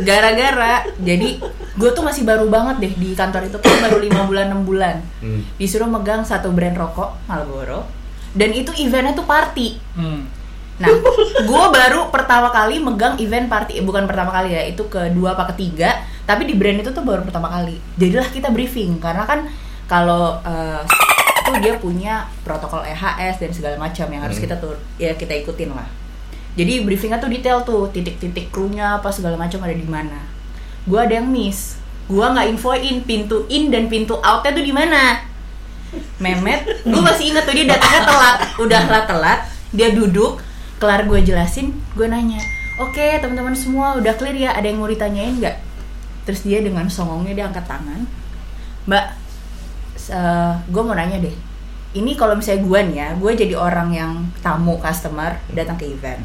Gara-gara 0.00 0.84
jadi 0.98 1.38
gue 1.76 1.90
tuh 1.92 2.02
masih 2.02 2.22
baru 2.22 2.46
banget 2.46 2.76
deh 2.78 2.92
di 2.92 3.12
kantor 3.12 3.46
itu 3.46 3.56
kan 3.56 3.76
baru 3.80 3.96
lima 3.98 4.24
bulan 4.24 4.44
enam 4.48 4.62
bulan 4.62 4.96
Hmm. 5.18 5.44
disuruh 5.56 5.86
megang 5.86 6.22
satu 6.22 6.50
brand 6.50 6.74
rokok 6.74 7.16
Marlboro 7.24 7.84
dan 8.32 8.50
itu 8.50 8.72
eventnya 8.76 9.12
tuh 9.12 9.24
party 9.24 9.80
Hmm. 9.92 10.28
Nah, 10.76 10.92
gue 11.40 11.64
baru 11.72 12.12
pertama 12.12 12.52
kali 12.52 12.76
megang 12.76 13.16
event 13.16 13.48
party, 13.48 13.80
eh, 13.80 13.84
bukan 13.84 14.04
pertama 14.04 14.28
kali 14.28 14.52
ya, 14.52 14.60
itu 14.60 14.84
kedua 14.84 15.32
apa 15.32 15.48
ketiga, 15.48 15.88
tapi 16.22 16.44
di 16.44 16.52
brand 16.52 16.76
itu 16.76 16.92
tuh 16.92 17.00
baru 17.00 17.24
pertama 17.24 17.48
kali. 17.48 17.80
Jadilah 17.96 18.28
kita 18.28 18.52
briefing, 18.52 19.00
karena 19.00 19.24
kan 19.24 19.48
kalau 19.88 20.36
eh, 20.44 20.84
itu 21.40 21.50
dia 21.64 21.80
punya 21.80 22.14
protokol 22.44 22.84
EHS 22.84 23.40
dan 23.40 23.50
segala 23.56 23.80
macam 23.80 24.04
yang 24.04 24.20
harus 24.20 24.36
Hmm. 24.36 24.44
kita 24.44 24.60
tuh 24.60 24.76
ya 25.00 25.16
kita 25.16 25.32
ikutin 25.38 25.72
lah. 25.72 25.88
Jadi 26.56 26.82
briefingnya 26.82 27.20
tuh 27.20 27.28
detail 27.28 27.60
tuh, 27.62 27.92
titik-titik 27.92 28.48
krunya 28.48 28.96
apa 28.96 29.12
segala 29.12 29.36
macam 29.36 29.60
ada 29.62 29.76
di 29.76 29.84
mana. 29.84 30.24
Gue 30.88 30.98
ada 30.98 31.20
yang 31.20 31.28
miss, 31.28 31.76
gue 32.08 32.24
nggak 32.24 32.48
infoin 32.48 33.04
pintu 33.04 33.44
in 33.52 33.68
dan 33.68 33.92
pintu 33.92 34.16
outnya 34.24 34.56
tuh 34.56 34.64
di 34.64 34.72
mana. 34.72 35.20
Memet, 36.18 36.82
gue 36.82 37.00
masih 37.00 37.30
inget 37.30 37.46
tuh 37.46 37.54
dia 37.54 37.66
datangnya 37.68 38.02
telat, 38.08 38.38
udah 38.58 38.82
lah 38.90 39.02
telat, 39.06 39.40
dia 39.70 39.94
duduk, 39.94 40.42
kelar 40.82 41.06
gue 41.06 41.22
jelasin, 41.22 41.72
gue 41.94 42.06
nanya, 42.10 42.42
oke 42.82 43.22
teman-teman 43.22 43.54
semua 43.54 43.94
udah 43.94 44.12
clear 44.18 44.34
ya, 44.34 44.50
ada 44.52 44.66
yang 44.66 44.82
mau 44.82 44.90
ditanyain 44.90 45.38
nggak? 45.38 45.56
Terus 46.26 46.42
dia 46.42 46.58
dengan 46.58 46.90
songongnya 46.90 47.32
dia 47.38 47.44
angkat 47.48 47.70
tangan, 47.70 48.02
Mbak, 48.90 49.06
gue 50.68 50.82
mau 50.82 50.96
nanya 50.98 51.22
deh, 51.22 51.36
ini 51.96 52.18
kalau 52.18 52.34
misalnya 52.34 52.66
gue 52.66 52.80
nih 52.92 52.96
ya, 53.00 53.08
gue 53.16 53.30
jadi 53.46 53.54
orang 53.54 53.88
yang 53.94 54.12
tamu 54.42 54.76
customer 54.82 55.38
datang 55.54 55.78
ke 55.80 55.86
event. 55.86 56.20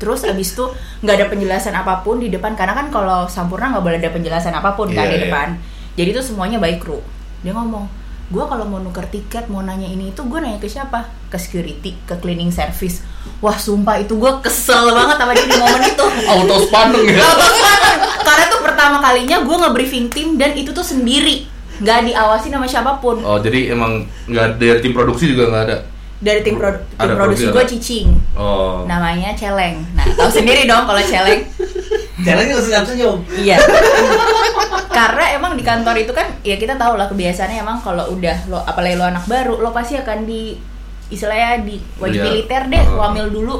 Terus 0.00 0.24
abis 0.24 0.56
itu 0.56 0.64
nggak 1.04 1.14
ada 1.20 1.26
penjelasan 1.28 1.76
apa 1.76 2.00
pun 2.00 2.16
di 2.16 2.32
depan 2.32 2.56
karena 2.56 2.72
kan 2.72 2.88
kalau 2.88 3.28
sampurna 3.28 3.68
nggak 3.68 3.84
boleh 3.84 3.98
ada 4.00 4.08
penjelasan 4.08 4.56
apa 4.56 4.72
pun 4.72 4.88
kan 4.88 5.04
Iya, 5.04 5.12
di 5.12 5.16
iya. 5.20 5.24
depan. 5.28 5.48
Jadi 5.94 6.08
itu 6.16 6.22
semuanya 6.24 6.56
baik 6.56 6.80
kru. 6.80 7.04
Dia 7.44 7.52
ngomong, 7.52 7.84
gue 8.32 8.44
kalau 8.48 8.64
mau 8.64 8.80
nuker 8.80 9.04
tiket 9.12 9.52
mau 9.52 9.60
nanya 9.60 9.84
ini 9.84 10.08
itu 10.08 10.24
gue 10.24 10.38
nanya 10.40 10.56
ke 10.56 10.64
siapa? 10.64 11.04
Ke 11.28 11.36
security, 11.36 12.00
ke 12.08 12.16
cleaning 12.16 12.48
service. 12.48 13.04
Wah 13.44 13.60
sumpah 13.60 14.00
itu 14.00 14.16
gue 14.16 14.32
kesel 14.40 14.88
banget 14.96 15.20
sama 15.20 15.36
dia 15.36 15.44
di 15.44 15.56
momen 15.60 15.82
itu. 15.84 16.06
Auto 16.32 16.56
spandung 16.64 17.04
ya. 17.04 17.20
Karena 18.24 18.44
tuh 18.48 18.60
pertama 18.64 18.96
kalinya 19.04 19.44
gue 19.44 19.56
nge-briefing 19.60 20.08
tim 20.08 20.28
dan 20.40 20.56
itu 20.56 20.72
tuh 20.72 20.84
sendiri, 20.84 21.44
nggak 21.84 22.08
diawasi 22.08 22.48
sama 22.48 22.64
siapa 22.64 22.96
pun. 23.04 23.20
Oh 23.20 23.36
jadi 23.36 23.76
emang 23.76 24.08
nggak 24.24 24.56
dari 24.56 24.80
tim 24.80 24.96
produksi 24.96 25.28
juga 25.36 25.52
nggak 25.52 25.64
ada. 25.68 25.78
Dari 26.20 26.40
tim, 26.40 26.54
pro- 26.54 26.76
tim 26.76 27.00
Ada 27.00 27.12
produksi 27.14 27.48
produksi 27.48 27.48
gue 27.48 27.64
cicing, 27.66 28.08
Oh. 28.34 28.84
namanya 28.84 29.32
Celeng. 29.32 29.80
Nah 29.94 30.04
tahu 30.10 30.28
sendiri 30.30 30.64
dong 30.64 30.84
kalau 30.84 31.00
Celeng. 31.00 31.48
Jalannya 32.20 32.52
harus 32.52 32.66
senyum 32.66 32.84
senyum. 32.84 33.16
Iya. 33.34 33.56
Karena 34.90 35.24
emang 35.32 35.54
di 35.54 35.62
kantor 35.62 35.96
itu 35.96 36.12
kan 36.12 36.28
ya 36.42 36.54
kita 36.54 36.76
tahu 36.76 36.94
lah 36.94 37.06
kebiasaannya 37.06 37.58
emang 37.58 37.80
kalau 37.80 38.12
udah 38.12 38.36
lo 38.46 38.60
apalagi 38.60 38.94
lo 38.94 39.06
anak 39.06 39.24
baru 39.24 39.56
lo 39.56 39.70
pasti 39.70 39.96
akan 39.96 40.24
di 40.24 40.60
istilahnya 41.08 41.64
di 41.64 41.80
wajib 41.96 42.20
Iya. 42.20 42.24
militer 42.28 42.62
deh, 42.68 42.84
Oh. 42.86 43.00
wamil 43.00 43.26
dulu. 43.26 43.56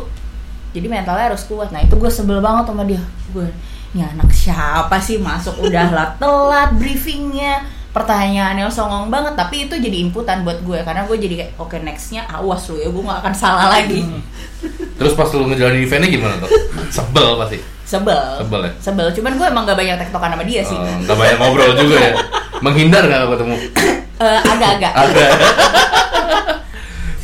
Jadi 0.70 0.87
mentalnya 0.87 1.27
harus 1.27 1.42
kuat. 1.44 1.70
Nah 1.70 1.81
itu 1.81 1.96
gue 1.96 2.07
sebel 2.07 2.38
banget 2.38 2.68
sama 2.68 2.85
dia. 2.85 3.01
Gue, 3.31 3.49
ini 3.90 4.05
anak 4.05 4.31
siapa 4.31 5.01
sih 5.01 5.16
masuk 5.16 5.59
udah 5.61 5.88
lah 5.88 6.09
telat 6.14 6.77
briefingnya, 6.77 7.64
pertanyaannya 7.90 8.70
songong 8.70 9.11
banget. 9.11 9.35
Tapi 9.35 9.66
itu 9.66 9.74
jadi 9.76 9.96
inputan 10.00 10.42
buat 10.42 10.62
gue 10.62 10.79
karena 10.83 11.05
gue 11.05 11.16
jadi 11.16 11.35
kayak 11.44 11.53
oke 11.59 11.76
nextnya 11.81 12.26
awas 12.26 12.70
lo 12.70 12.79
ya 12.79 12.88
gue 12.88 13.03
gak 13.03 13.20
akan 13.22 13.35
salah 13.35 13.66
lagi. 13.70 14.03
Terus 14.96 15.16
pas 15.16 15.29
lu 15.33 15.48
ngejalanin 15.48 15.83
eventnya 15.83 16.09
gimana 16.09 16.35
tuh? 16.38 16.50
Sebel 16.92 17.29
pasti. 17.40 17.59
Sebel. 17.85 18.22
Sebel 18.44 18.61
ya? 18.62 18.72
Sebel. 18.79 19.07
Cuman 19.16 19.33
gue 19.35 19.46
emang 19.48 19.64
gak 19.64 19.79
banyak 19.79 19.96
tektokan 19.98 20.31
sama 20.37 20.44
dia 20.44 20.62
sih. 20.62 20.76
Oh, 20.76 20.87
nggak 21.03 21.16
banyak 21.16 21.37
ngobrol 21.40 21.72
juga 21.74 21.96
ya. 21.98 22.12
Menghindar 22.64 23.03
nggak 23.09 23.31
ketemu? 23.33 23.57
Eh, 24.20 24.40
agak-agak. 24.44 24.92
Ada. 24.92 25.26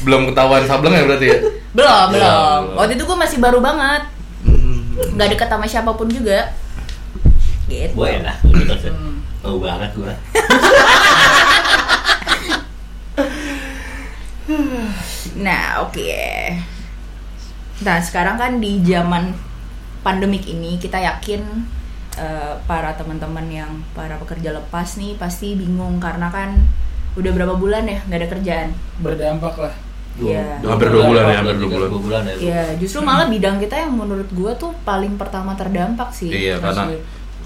belum 0.06 0.30
ketahuan 0.30 0.62
sableng 0.64 0.94
ya 0.94 1.02
berarti 1.02 1.26
ya 1.26 1.38
Belum, 1.74 2.06
Belum, 2.08 2.08
belum. 2.14 2.78
Waktu 2.78 2.92
itu 2.94 3.04
gue 3.04 3.18
masih 3.18 3.38
baru 3.42 3.58
banget. 3.60 4.02
Hmm. 4.46 4.96
Nggak 5.18 5.28
deket 5.36 5.48
sama 5.50 5.66
siapa 5.68 5.92
pun 5.92 6.08
juga. 6.08 6.56
Gitu. 7.68 7.92
Gue 7.92 8.08
enak, 8.16 8.38
Hmm. 8.40 9.25
Tahu 9.46 9.58
banget 9.62 9.90
gue. 9.94 10.12
Nah, 15.36 15.84
oke. 15.84 16.16
Nah, 17.84 18.00
sekarang 18.00 18.40
kan 18.40 18.56
di 18.56 18.80
zaman 18.80 19.36
pandemik 20.00 20.48
ini 20.48 20.80
kita 20.80 20.96
yakin 20.96 21.44
eh, 22.16 22.56
para 22.64 22.96
teman-teman 22.96 23.44
yang 23.52 23.84
para 23.92 24.16
pekerja 24.16 24.56
lepas 24.56 24.96
nih 24.96 25.12
pasti 25.20 25.52
bingung 25.52 26.00
karena 26.00 26.32
kan 26.32 26.56
udah 27.20 27.30
berapa 27.36 27.52
bulan 27.52 27.84
ya 27.84 28.00
nggak 28.08 28.16
ada 28.16 28.28
kerjaan. 28.32 28.68
berdampak 29.04 29.54
lah 29.60 29.74
Iya. 30.16 30.64
Hampir 30.64 30.88
dua 30.88 31.04
bulan 31.12 31.24
ya, 31.28 31.36
hampir 31.44 31.56
dua 31.60 31.88
bulan. 31.92 32.22
Ya. 32.24 32.34
Ya, 32.40 32.62
justru 32.80 33.04
malah 33.04 33.28
bidang 33.28 33.60
kita 33.60 33.76
yang 33.76 33.92
menurut 33.92 34.28
gua 34.32 34.56
tuh 34.56 34.72
paling 34.88 35.20
pertama 35.20 35.52
terdampak 35.52 36.08
sih. 36.16 36.32
Iya 36.32 36.56
karena. 36.56 36.88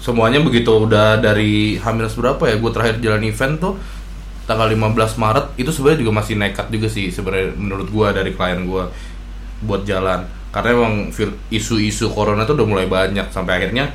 Semuanya 0.01 0.41
begitu 0.41 0.73
udah 0.73 1.21
dari 1.21 1.77
hamil 1.77 2.09
berapa 2.09 2.43
ya 2.49 2.55
gue 2.57 2.71
terakhir 2.73 2.95
jalan 3.05 3.21
event 3.21 3.55
tuh 3.61 3.73
tanggal 4.49 4.67
15 4.67 5.21
Maret 5.21 5.45
itu 5.61 5.69
sebenarnya 5.69 5.99
juga 6.01 6.13
masih 6.17 6.35
nekat 6.41 6.67
juga 6.73 6.87
sih 6.89 7.13
sebenarnya 7.13 7.53
menurut 7.53 7.87
gue 7.87 8.07
dari 8.09 8.31
klien 8.33 8.65
gue 8.65 8.83
buat 9.61 9.85
jalan. 9.85 10.25
Karena 10.51 10.75
emang 10.75 10.93
isu-isu 11.47 12.11
corona 12.11 12.43
tuh 12.43 12.59
udah 12.59 12.67
mulai 12.67 12.89
banyak 12.89 13.29
sampai 13.31 13.61
akhirnya 13.61 13.93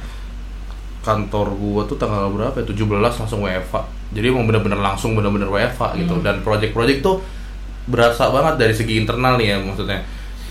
kantor 1.05 1.53
gue 1.53 1.83
tuh 1.91 1.99
tanggal 2.01 2.33
berapa 2.33 2.57
ya 2.57 2.65
17 2.65 2.87
langsung 2.97 3.45
WFA 3.45 3.97
jadi 4.15 4.31
emang 4.31 4.47
bener-bener 4.47 4.79
langsung 4.79 5.19
bener-bener 5.19 5.51
WFA 5.51 5.99
gitu. 5.99 6.23
Dan 6.23 6.47
project-project 6.47 7.01
tuh 7.03 7.19
berasa 7.91 8.31
banget 8.31 8.55
dari 8.59 8.75
segi 8.75 8.99
internal 9.03 9.39
nih 9.39 9.55
ya 9.55 9.57
maksudnya 9.63 10.03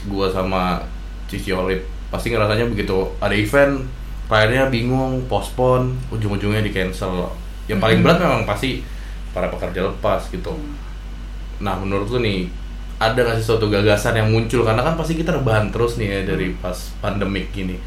gua 0.08 0.32
sama 0.32 0.80
Cici 1.28 1.52
Olip 1.52 1.84
pasti 2.08 2.32
ngerasanya 2.32 2.72
begitu 2.72 3.12
ada 3.20 3.36
event 3.36 3.84
kliennya 4.26 4.74
bingung 4.74 5.26
postpone 5.30 5.94
ujung-ujungnya 6.10 6.66
di 6.66 6.74
cancel. 6.74 7.30
Yang 7.70 7.80
paling 7.82 8.00
berat 8.02 8.18
memang 8.22 8.46
pasti 8.46 8.82
para 9.34 9.50
pekerja 9.50 9.86
lepas 9.86 10.30
gitu. 10.30 10.54
Nah 11.62 11.78
menurut 11.78 12.10
lu 12.10 12.20
nih 12.22 12.50
ada 12.96 13.20
nggak 13.20 13.38
sih 13.44 13.46
suatu 13.46 13.68
gagasan 13.68 14.18
yang 14.18 14.30
muncul? 14.32 14.64
Karena 14.64 14.82
kan 14.82 14.96
pasti 14.96 15.20
kita 15.20 15.36
rebahan 15.36 15.70
terus 15.70 16.00
nih 16.00 16.08
ya 16.08 16.20
dari 16.34 16.56
pas 16.58 16.76
pandemik 17.04 17.52
gini. 17.52 17.78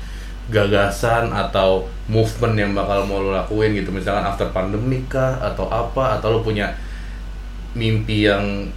Gagasan 0.48 1.32
atau 1.32 1.84
movement 2.08 2.56
yang 2.56 2.72
bakal 2.72 3.04
mau 3.04 3.20
lo 3.20 3.34
lakuin 3.34 3.76
gitu. 3.76 3.90
Misalkan 3.92 4.24
after 4.24 4.48
pandemik 4.54 5.10
kah 5.10 5.36
atau 5.42 5.68
apa 5.68 6.20
atau 6.20 6.38
lo 6.38 6.40
punya 6.44 6.72
mimpi 7.76 8.28
yang 8.28 8.68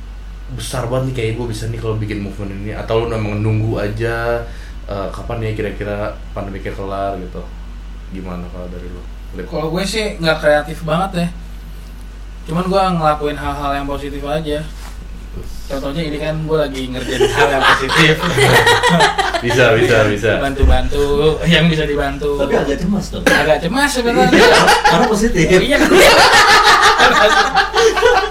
besar 0.52 0.84
banget 0.92 1.12
nih 1.12 1.16
kayak 1.16 1.32
gue 1.40 1.48
bisa 1.48 1.64
nih 1.72 1.80
kalau 1.80 1.96
bikin 1.96 2.20
movement 2.24 2.52
ini. 2.64 2.72
Atau 2.76 3.04
lo 3.04 3.06
memang 3.08 3.40
nunggu 3.40 3.80
aja 3.80 4.44
eh, 4.92 5.08
kapan 5.10 5.38
ya 5.40 5.52
kira-kira 5.56 5.98
pandemiknya 6.32 6.74
kelar 6.76 7.16
gitu 7.16 7.42
gimana 8.12 8.44
kalau 8.52 8.68
dari 8.68 8.88
lo 8.88 9.02
Lip? 9.32 9.48
kalau 9.48 9.72
gue 9.72 9.84
sih 9.88 10.20
nggak 10.20 10.38
kreatif 10.38 10.84
banget 10.84 11.12
ya 11.16 11.28
cuman 12.42 12.66
gue 12.68 12.84
ngelakuin 13.00 13.38
hal-hal 13.40 13.72
yang 13.74 13.88
positif 13.88 14.20
aja 14.22 14.60
contohnya 15.72 16.04
ini 16.04 16.18
kan 16.20 16.36
gue 16.44 16.58
lagi 16.60 16.82
ngerjain 16.92 17.24
hal 17.32 17.48
yang 17.50 17.64
positif 17.64 18.16
bisa 19.46 19.74
bisa 19.74 19.98
bisa 20.06 20.32
bantu-bantu 20.38 21.40
yang 21.48 21.66
bisa 21.72 21.88
dibantu 21.88 22.36
Tapi 22.38 22.54
agak 22.54 22.78
cemas 22.78 23.06
dong. 23.10 23.24
agak 23.26 23.58
cemas 23.64 23.90
sebenarnya 23.90 24.46
Karena 24.86 25.06
positif. 25.08 25.48
Oh, 25.50 25.64
iya 25.64 25.78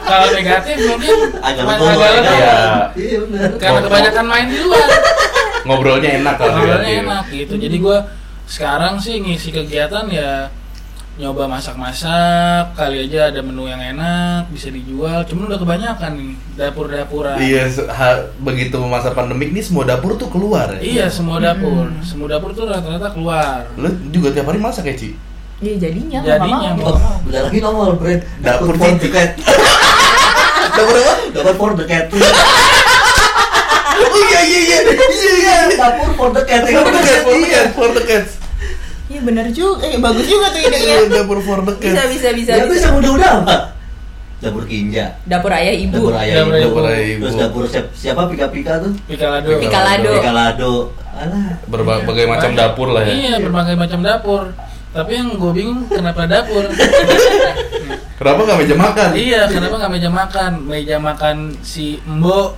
kalau 0.04 0.28
negatif 0.30 0.76
mungkin 0.86 1.16
Agak 1.40 1.64
agak 1.66 1.98
ya. 1.98 2.22
Iya. 2.30 2.58
Iya 2.94 3.18
benar. 3.26 3.48
karena 3.58 3.80
kebanyakan 3.82 4.24
main 4.28 4.46
di 4.46 4.58
luar 4.62 4.86
ngobrolnya 5.70 6.10
enak 6.18 6.34
kalau 6.34 6.52
ngobrolnya 6.56 6.90
enak 7.00 7.24
gitu 7.30 7.54
jadi 7.56 7.76
gue 7.76 7.98
sekarang 8.44 8.98
sih 8.98 9.14
ngisi 9.16 9.48
kegiatan 9.48 10.10
ya 10.10 10.50
nyoba 11.14 11.44
masak-masak 11.46 12.72
kali 12.72 13.04
aja 13.04 13.28
ada 13.28 13.40
menu 13.40 13.64
yang 13.64 13.78
enak 13.78 14.48
bisa 14.48 14.68
dijual 14.68 15.20
cuman 15.22 15.46
udah 15.46 15.58
kebanyakan 15.58 16.10
nih 16.16 16.32
dapur-dapuran 16.56 17.36
Iya, 17.36 17.62
ha- 17.88 18.24
begitu 18.38 18.80
masa 18.82 19.12
pandemik 19.12 19.52
nih 19.52 19.60
semua 19.60 19.84
dapur 19.84 20.16
tuh 20.16 20.26
keluar 20.26 20.74
ya. 20.74 20.80
iya 20.80 21.06
semua 21.06 21.36
dapur 21.36 21.92
semua 22.00 22.26
dapur 22.26 22.50
tuh 22.50 22.64
rata-rata 22.64 23.12
keluar 23.12 23.68
Lu 23.76 23.92
juga 24.08 24.32
tiap 24.32 24.48
hari 24.48 24.58
masak 24.58 24.86
ya, 24.86 24.96
Ci? 24.96 25.12
Ya 25.60 25.76
jadinya, 25.78 26.24
Jadinya, 26.24 26.72
Oh, 26.80 26.96
mau. 26.96 27.20
udah 27.20 27.40
lagi 27.44 27.58
nongol, 27.60 27.92
Brand. 27.94 28.24
Dapur 28.40 28.72
for 28.72 28.88
Cici. 28.90 28.98
the 28.98 29.08
cat. 29.12 29.30
Dapur 30.72 30.94
apa? 30.96 31.14
Dapur 31.36 31.54
for 31.54 31.70
the 31.76 31.84
cat. 31.84 32.08
Oh 34.20 34.26
iya 34.28 34.40
iya 34.44 34.60
iya. 34.60 34.78
Iya 34.84 35.32
iya. 35.34 35.56
Dapur 35.72 36.10
for 36.12 36.28
the 36.30 36.42
cat. 36.44 36.62
For 36.62 36.84
the 36.84 37.00
for 37.24 37.32
the 37.32 37.48
cats, 37.48 37.72
for 37.78 37.88
the 37.90 38.02
cats. 38.04 38.32
Iya 39.08 39.20
benar 39.24 39.46
juga, 39.50 39.82
eh 39.88 39.98
bagus 39.98 40.22
juga 40.24 40.52
tuh 40.52 40.60
Iya, 40.60 40.68
idenya. 40.70 40.96
Dapur 41.10 41.38
for 41.40 41.58
the 41.64 41.72
Bisa 41.74 41.96
cats. 41.96 42.10
bisa 42.12 42.28
bisa. 42.30 42.50
Ya 42.54 42.64
bisa. 42.68 42.88
udah-udah 42.92 43.30
apa? 43.42 43.56
Dapur 44.38 44.64
kinja. 44.64 45.16
Dapur 45.24 45.50
ayah 45.50 45.74
ibu. 45.74 45.96
Dapur 45.98 46.14
ayah 46.16 46.34
Dapur 46.36 46.52
ibu. 46.52 46.62
Dapur 46.62 46.84
ayah 46.86 47.04
ibu. 47.08 47.22
Terus 47.24 47.36
dapur 47.36 47.62
siapa, 47.66 47.88
siapa 47.92 48.22
pika-pika 48.28 48.72
tuh? 48.78 48.92
pikalado 49.04 49.48
Pikalado. 49.56 50.10
Pikalado. 50.16 50.72
Alah. 51.10 51.58
Berbagai 51.66 52.24
macam 52.24 52.50
dapur 52.54 52.88
lah 52.92 53.02
ya. 53.04 53.12
iya 53.12 53.32
berbagai 53.36 53.74
macam 53.76 54.00
dapur 54.00 54.42
tapi 54.90 55.14
yang 55.14 55.38
gue 55.38 55.52
bingung 55.52 55.86
kenapa 55.86 56.26
dapur 56.26 56.66
Kenapa 58.20 58.44
nggak 58.44 58.58
meja 58.60 58.76
makan? 58.76 59.08
iya 59.16 59.48
kenapa 59.48 59.80
nggak 59.80 59.92
meja 59.96 60.10
makan 60.12 60.52
meja 60.68 60.96
makan 61.00 61.56
si 61.64 61.96
Mbo 62.04 62.52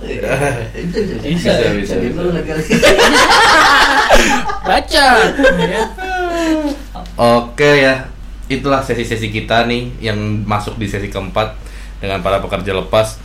Bisa, 1.23 1.23
Bisa, 1.23 1.71
bisa, 1.71 1.95
bisa. 2.03 2.19
baca 4.67 5.07
ya. 5.55 5.83
Oke 7.15 7.71
ya, 7.85 8.09
itulah 8.51 8.83
sesi-sesi 8.83 9.31
kita 9.31 9.63
nih 9.63 10.03
yang 10.03 10.43
masuk 10.43 10.75
di 10.75 10.89
sesi 10.89 11.07
keempat 11.07 11.55
dengan 12.03 12.19
para 12.19 12.41
pekerja 12.41 12.73
lepas 12.75 13.21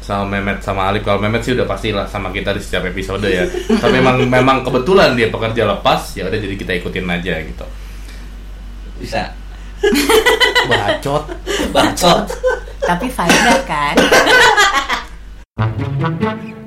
sama 0.00 0.24
Mehmet 0.24 0.64
sama 0.64 0.88
Alif. 0.88 1.04
Kalau 1.04 1.20
Mehmet 1.20 1.44
sih 1.44 1.52
udah 1.52 1.68
pastilah 1.68 2.08
sama 2.08 2.32
kita 2.32 2.56
di 2.56 2.64
setiap 2.64 2.88
episode 2.88 3.28
ya. 3.28 3.44
Tapi 3.68 4.00
memang 4.00 4.24
memang 4.24 4.64
kebetulan 4.64 5.12
dia 5.12 5.28
pekerja 5.28 5.68
lepas, 5.68 6.16
ya 6.16 6.26
udah 6.26 6.38
jadi 6.40 6.56
kita 6.56 6.72
ikutin 6.80 7.06
aja 7.06 7.34
gitu. 7.44 7.66
Bisa. 8.98 9.30
Bacot. 10.68 11.24
Bacot. 11.70 12.24
Tapi 12.82 13.06
faedah 13.10 13.58
kan? 13.66 13.94